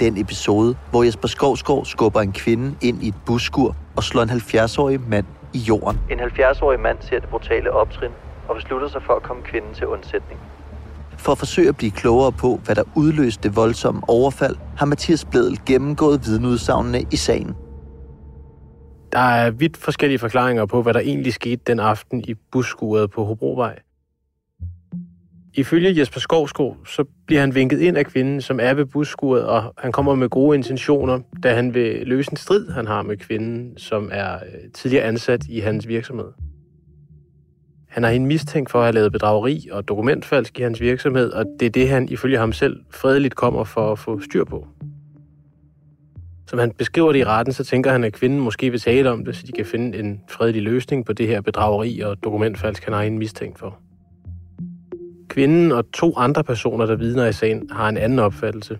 Den 0.00 0.20
episode, 0.20 0.76
hvor 0.90 1.02
Jesper 1.02 1.28
Skovskov 1.28 1.84
skubber 1.84 2.20
en 2.20 2.32
kvinde 2.32 2.76
ind 2.82 3.02
i 3.02 3.08
et 3.08 3.14
busskur 3.26 3.76
og 3.96 4.02
slår 4.04 4.22
en 4.22 4.30
70-årig 4.30 5.00
mand 5.08 5.26
i 5.52 5.58
jorden. 5.58 6.00
En 6.10 6.20
70-årig 6.20 6.80
mand 6.80 6.98
ser 7.00 7.20
det 7.20 7.28
brutale 7.28 7.72
optrin 7.72 8.10
og 8.48 8.56
beslutter 8.56 8.88
sig 8.88 9.02
for 9.02 9.12
at 9.12 9.22
komme 9.22 9.42
kvinden 9.42 9.74
til 9.74 9.86
undsætning. 9.86 10.40
For 11.18 11.32
at 11.32 11.38
forsøge 11.38 11.68
at 11.68 11.76
blive 11.76 11.90
klogere 11.90 12.32
på, 12.32 12.60
hvad 12.64 12.74
der 12.74 12.82
udløste 12.94 13.42
det 13.42 13.56
voldsomme 13.56 14.02
overfald, 14.08 14.56
har 14.76 14.86
Mathias 14.86 15.24
Bledel 15.24 15.60
gennemgået 15.66 16.26
vidneudsagnene 16.26 17.02
i 17.12 17.16
sagen. 17.16 17.54
Der 19.12 19.18
er 19.18 19.50
vidt 19.50 19.76
forskellige 19.76 20.18
forklaringer 20.18 20.66
på, 20.66 20.82
hvad 20.82 20.94
der 20.94 21.00
egentlig 21.00 21.32
skete 21.32 21.62
den 21.66 21.80
aften 21.80 22.24
i 22.28 22.34
busskuret 22.34 23.10
på 23.10 23.24
Hobrovej. 23.24 23.78
Ifølge 25.54 25.98
Jesper 25.98 26.20
Skovsko, 26.20 26.76
så 26.86 27.04
bliver 27.26 27.40
han 27.40 27.54
vinket 27.54 27.80
ind 27.80 27.96
af 27.96 28.06
kvinden, 28.06 28.40
som 28.40 28.60
er 28.62 28.74
ved 28.74 28.86
busskuret, 28.86 29.44
og 29.44 29.74
han 29.78 29.92
kommer 29.92 30.14
med 30.14 30.28
gode 30.28 30.56
intentioner, 30.56 31.20
da 31.42 31.54
han 31.54 31.74
vil 31.74 32.06
løse 32.06 32.32
en 32.32 32.36
strid, 32.36 32.68
han 32.68 32.86
har 32.86 33.02
med 33.02 33.16
kvinden, 33.16 33.78
som 33.78 34.10
er 34.12 34.34
øh, 34.34 34.70
tidligere 34.74 35.04
ansat 35.04 35.46
i 35.48 35.60
hans 35.60 35.88
virksomhed. 35.88 36.26
Han 37.88 38.02
har 38.02 38.10
hende 38.10 38.26
mistænkt 38.26 38.70
for 38.70 38.78
at 38.78 38.84
have 38.84 38.94
lavet 38.94 39.12
bedrageri 39.12 39.68
og 39.72 39.88
dokumentfalsk 39.88 40.58
i 40.58 40.62
hans 40.62 40.80
virksomhed, 40.80 41.32
og 41.32 41.44
det 41.60 41.66
er 41.66 41.70
det, 41.70 41.88
han 41.88 42.08
ifølge 42.08 42.38
ham 42.38 42.52
selv 42.52 42.80
fredeligt 42.90 43.34
kommer 43.34 43.64
for 43.64 43.92
at 43.92 43.98
få 43.98 44.20
styr 44.20 44.44
på. 44.44 44.66
Som 46.46 46.58
han 46.58 46.70
beskriver 46.70 47.12
det 47.12 47.18
i 47.18 47.24
retten, 47.24 47.52
så 47.52 47.64
tænker 47.64 47.92
han, 47.92 48.04
at 48.04 48.12
kvinden 48.12 48.40
måske 48.40 48.70
vil 48.70 48.80
tale 48.80 49.10
om 49.10 49.24
det, 49.24 49.36
så 49.36 49.46
de 49.46 49.52
kan 49.52 49.66
finde 49.66 49.98
en 49.98 50.20
fredelig 50.28 50.62
løsning 50.62 51.06
på 51.06 51.12
det 51.12 51.26
her 51.26 51.40
bedrageri 51.40 52.00
og 52.00 52.24
dokumentfalsk, 52.24 52.84
han 52.84 52.92
har 52.92 53.02
hende 53.02 53.18
mistænkt 53.18 53.58
for. 53.58 53.78
Kvinden 55.30 55.72
og 55.72 55.92
to 55.92 56.16
andre 56.16 56.44
personer, 56.44 56.86
der 56.86 56.96
vidner 56.96 57.26
i 57.26 57.32
sagen, 57.32 57.70
har 57.70 57.88
en 57.88 57.96
anden 57.96 58.18
opfattelse. 58.18 58.78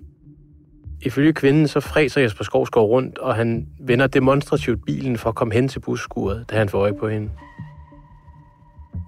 Ifølge 1.02 1.32
kvinden 1.32 1.68
så 1.68 1.80
fræser 1.80 2.20
Jesper 2.20 2.44
Skovsgaard 2.44 2.86
rundt, 2.86 3.18
og 3.18 3.34
han 3.34 3.66
vender 3.80 4.06
demonstrativt 4.06 4.84
bilen 4.84 5.18
for 5.18 5.28
at 5.28 5.34
komme 5.34 5.54
hen 5.54 5.68
til 5.68 5.80
busskuret, 5.80 6.44
da 6.50 6.56
han 6.56 6.68
får 6.68 6.78
øje 6.78 6.94
på 6.94 7.08
hende. 7.08 7.30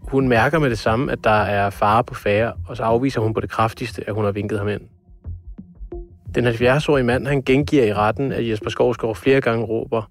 Hun 0.09 0.29
mærker 0.29 0.59
med 0.59 0.71
det 0.71 0.79
samme, 0.79 1.13
at 1.13 1.25
der 1.25 1.31
er 1.31 1.71
fare 1.71 2.05
på 2.05 2.15
færre, 2.15 2.53
og 2.69 2.77
så 2.77 2.83
afviser 2.83 3.21
hun 3.21 3.35
på 3.35 3.41
det 3.41 3.51
kraftigste, 3.51 4.09
at 4.09 4.15
hun 4.15 4.25
har 4.25 4.33
vinket 4.33 4.59
ham 4.59 4.69
ind. 4.69 4.83
Den 6.35 6.47
70-årige 6.47 7.05
mand, 7.05 7.27
han 7.27 7.43
gengiver 7.43 7.85
i 7.85 7.95
retten, 7.95 8.33
at 8.33 8.49
Jesper 8.49 8.71
Skovsgaard 8.71 9.17
flere 9.17 9.41
gange 9.41 9.65
råber, 9.65 10.11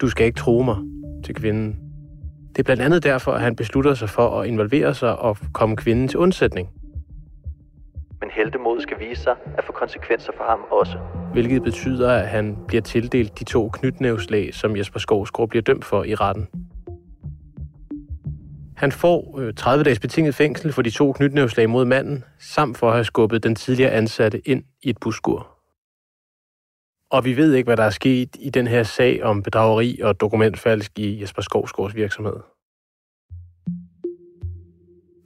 du 0.00 0.08
skal 0.08 0.26
ikke 0.26 0.38
tro 0.38 0.62
mig, 0.62 0.76
til 1.24 1.34
kvinden. 1.34 1.89
Det 2.52 2.58
er 2.58 2.62
blandt 2.62 2.82
andet 2.82 3.04
derfor, 3.04 3.32
at 3.32 3.40
han 3.40 3.56
beslutter 3.56 3.94
sig 3.94 4.08
for 4.08 4.40
at 4.40 4.46
involvere 4.46 4.94
sig 4.94 5.18
og 5.18 5.36
komme 5.52 5.76
kvinden 5.76 6.08
til 6.08 6.18
undsætning. 6.18 6.68
Men 8.20 8.30
heldemod 8.30 8.80
skal 8.80 8.96
vise 9.00 9.22
sig 9.22 9.34
at 9.58 9.64
få 9.64 9.72
konsekvenser 9.72 10.32
for 10.36 10.44
ham 10.44 10.60
også. 10.70 10.98
Hvilket 11.32 11.62
betyder, 11.62 12.12
at 12.12 12.28
han 12.28 12.56
bliver 12.68 12.82
tildelt 12.82 13.38
de 13.38 13.44
to 13.44 13.68
knytnævslag, 13.68 14.54
som 14.54 14.76
Jesper 14.76 15.00
Skovsgaard 15.00 15.48
bliver 15.48 15.62
dømt 15.62 15.84
for 15.84 16.04
i 16.04 16.14
retten. 16.14 16.48
Han 18.76 18.92
får 18.92 19.40
30 19.56 19.80
øh, 19.80 19.84
dages 19.84 20.00
betinget 20.00 20.34
fængsel 20.34 20.72
for 20.72 20.82
de 20.82 20.90
to 20.90 21.12
knytnævslag 21.12 21.70
mod 21.70 21.84
manden, 21.84 22.24
samt 22.38 22.78
for 22.78 22.88
at 22.88 22.92
have 22.92 23.04
skubbet 23.04 23.42
den 23.42 23.54
tidligere 23.54 23.90
ansatte 23.90 24.48
ind 24.48 24.64
i 24.82 24.90
et 24.90 24.98
buskur. 25.00 25.59
Og 27.10 27.24
vi 27.24 27.36
ved 27.36 27.54
ikke, 27.54 27.66
hvad 27.66 27.76
der 27.76 27.82
er 27.82 27.90
sket 27.90 28.36
i 28.40 28.50
den 28.50 28.66
her 28.66 28.82
sag 28.82 29.22
om 29.22 29.42
bedrageri 29.42 30.00
og 30.02 30.20
dokumentfalsk 30.20 30.98
i 30.98 31.20
Jesper 31.20 31.42
Skovsgaards 31.42 31.94
virksomhed. 31.94 32.36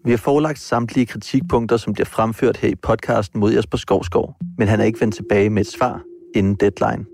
Vi 0.05 0.11
har 0.11 0.17
forelagt 0.17 0.59
samtlige 0.59 1.07
kritikpunkter, 1.07 1.77
som 1.77 1.93
bliver 1.93 2.07
fremført 2.07 2.57
her 2.57 2.69
i 2.69 2.75
podcasten 2.75 3.41
mod 3.41 3.53
Jesper 3.53 3.79
Skovsgaard, 3.79 4.37
men 4.59 4.69
han 4.69 4.81
er 4.81 4.85
ikke 4.85 5.01
vendt 5.01 5.15
tilbage 5.15 5.51
med 5.51 5.61
et 5.63 5.67
svar 5.67 6.03
inden 6.35 6.55
deadline. 6.55 7.05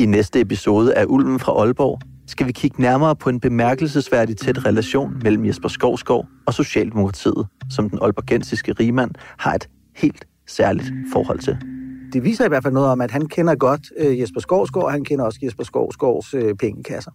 I 0.00 0.06
næste 0.06 0.40
episode 0.40 0.94
af 0.94 1.04
Ulven 1.08 1.38
fra 1.38 1.52
Aalborg 1.52 2.00
skal 2.26 2.46
vi 2.46 2.52
kigge 2.52 2.82
nærmere 2.82 3.16
på 3.16 3.28
en 3.28 3.40
bemærkelsesværdig 3.40 4.36
tæt 4.36 4.66
relation 4.66 5.20
mellem 5.22 5.44
Jesper 5.44 5.68
Skovsgaard 5.68 6.26
og 6.46 6.54
Socialdemokratiet, 6.54 7.46
som 7.70 7.90
den 7.90 7.98
aalborgensiske 8.02 8.72
rigmand 8.72 9.10
har 9.38 9.54
et 9.54 9.68
helt 9.96 10.26
særligt 10.46 10.92
forhold 11.12 11.38
til. 11.38 11.69
Det 12.12 12.24
viser 12.24 12.44
i 12.44 12.48
hvert 12.48 12.62
fald 12.62 12.74
noget 12.74 12.88
om, 12.88 13.00
at 13.00 13.10
han 13.10 13.26
kender 13.26 13.54
godt 13.54 13.92
øh, 13.98 14.20
Jesper 14.20 14.40
Skovsgaard, 14.40 14.84
og 14.84 14.92
han 14.92 15.04
kender 15.04 15.24
også 15.24 15.38
Jesper 15.42 15.64
Skovsgaards 15.64 16.34
øh, 16.34 16.54
pengekasser. 16.54 17.10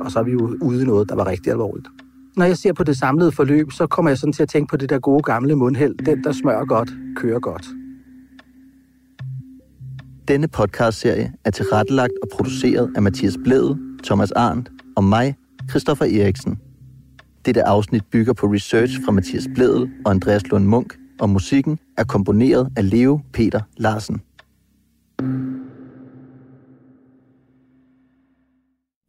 Og 0.00 0.10
så 0.10 0.18
er 0.18 0.22
vi 0.22 0.32
jo 0.32 0.56
ude 0.62 0.82
i 0.82 0.84
noget, 0.84 1.08
der 1.08 1.14
var 1.14 1.26
rigtig 1.26 1.52
alvorligt. 1.52 1.88
Når 2.36 2.44
jeg 2.44 2.56
ser 2.56 2.72
på 2.72 2.84
det 2.84 2.96
samlede 2.96 3.32
forløb, 3.32 3.72
så 3.72 3.86
kommer 3.86 4.10
jeg 4.10 4.18
sådan 4.18 4.32
til 4.32 4.42
at 4.42 4.48
tænke 4.48 4.70
på 4.70 4.76
det 4.76 4.90
der 4.90 4.98
gode 4.98 5.22
gamle 5.22 5.56
mundhæld. 5.56 5.94
Den, 6.06 6.24
der 6.24 6.32
smører 6.32 6.64
godt, 6.64 6.90
kører 7.16 7.40
godt. 7.40 7.66
Denne 10.28 10.48
podcastserie 10.48 11.32
er 11.44 11.50
tilrettelagt 11.50 12.12
og 12.22 12.28
produceret 12.32 12.92
af 12.96 13.02
Mathias 13.02 13.36
Blæde, 13.44 13.78
Thomas 14.04 14.32
Arndt 14.32 14.70
og 14.96 15.04
mig, 15.04 15.34
Christoffer 15.70 16.04
Eriksen. 16.04 16.58
Dette 17.46 17.62
afsnit 17.62 18.02
bygger 18.12 18.32
på 18.32 18.46
research 18.46 19.04
fra 19.04 19.12
Mathias 19.12 19.48
Blædel 19.54 19.90
og 20.04 20.10
Andreas 20.10 20.46
Lund 20.46 20.64
Munk, 20.64 20.98
og 21.20 21.30
musikken 21.30 21.78
er 21.96 22.04
komponeret 22.04 22.68
af 22.76 22.90
Leo 22.90 23.20
Peter 23.32 23.60
Larsen. 23.76 24.20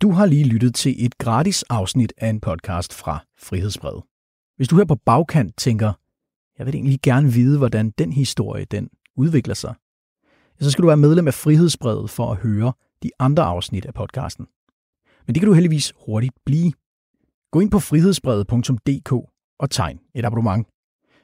Du 0.01 0.11
har 0.11 0.25
lige 0.25 0.43
lyttet 0.43 0.75
til 0.75 1.05
et 1.05 1.17
gratis 1.17 1.63
afsnit 1.63 2.13
af 2.17 2.29
en 2.29 2.39
podcast 2.39 2.93
fra 2.93 3.25
Frihedsbrevet. 3.39 4.03
Hvis 4.55 4.67
du 4.67 4.77
her 4.77 4.85
på 4.85 4.95
bagkant 4.95 5.57
tænker, 5.57 5.93
jeg 6.57 6.65
vil 6.65 6.75
egentlig 6.75 6.99
gerne 7.01 7.33
vide, 7.33 7.57
hvordan 7.57 7.93
den 7.97 8.13
historie 8.13 8.65
den 8.65 8.89
udvikler 9.15 9.53
sig, 9.53 9.73
så 10.59 10.71
skal 10.71 10.81
du 10.81 10.87
være 10.87 10.97
medlem 10.97 11.27
af 11.27 11.33
Frihedsbrevet 11.33 12.09
for 12.09 12.31
at 12.31 12.37
høre 12.37 12.73
de 13.03 13.11
andre 13.19 13.43
afsnit 13.43 13.85
af 13.85 13.93
podcasten. 13.93 14.47
Men 15.27 15.35
det 15.35 15.41
kan 15.41 15.47
du 15.47 15.53
heldigvis 15.53 15.93
hurtigt 16.05 16.33
blive. 16.45 16.71
Gå 17.51 17.59
ind 17.59 17.71
på 17.71 17.79
frihedsbrevet.dk 17.79 19.11
og 19.59 19.69
tegn 19.69 19.99
et 20.15 20.25
abonnement. 20.25 20.67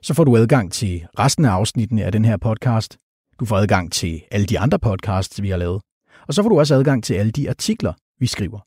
Så 0.02 0.14
får 0.14 0.24
du 0.24 0.38
adgang 0.38 0.72
til 0.72 1.08
resten 1.20 1.46
af 1.46 1.50
afsnittene 1.50 2.04
af 2.04 2.12
den 2.12 2.26
her 2.26 2.38
podcast. 2.38 2.98
Du 3.40 3.46
får 3.46 3.58
adgang 3.58 3.92
til 3.92 4.24
alle 4.32 4.46
de 4.46 4.60
andre 4.60 4.80
podcasts, 4.80 5.42
vi 5.42 5.50
har 5.50 5.58
lavet. 5.58 5.82
Og 6.28 6.34
så 6.34 6.44
får 6.44 6.50
du 6.50 6.60
også 6.60 6.76
adgang 6.76 7.04
til 7.04 7.14
alle 7.14 7.32
de 7.32 7.50
artikler, 7.50 7.94
vi 8.20 8.28
skriver. 8.28 8.60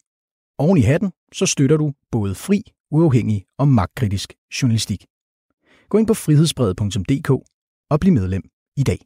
Oven 0.58 0.78
i 0.78 0.80
hatten, 0.80 1.12
så 1.32 1.46
støtter 1.46 1.76
du 1.76 1.92
både 2.10 2.34
fri, 2.34 2.62
uafhængig 2.90 3.44
og 3.58 3.68
magtkritisk 3.68 4.32
journalistik. 4.62 5.06
Gå 5.88 5.98
ind 5.98 6.06
på 6.06 6.14
frihedsbrevet.dk 6.14 7.30
og 7.90 8.00
bliv 8.00 8.12
medlem 8.12 8.42
i 8.76 8.82
dag. 8.82 8.98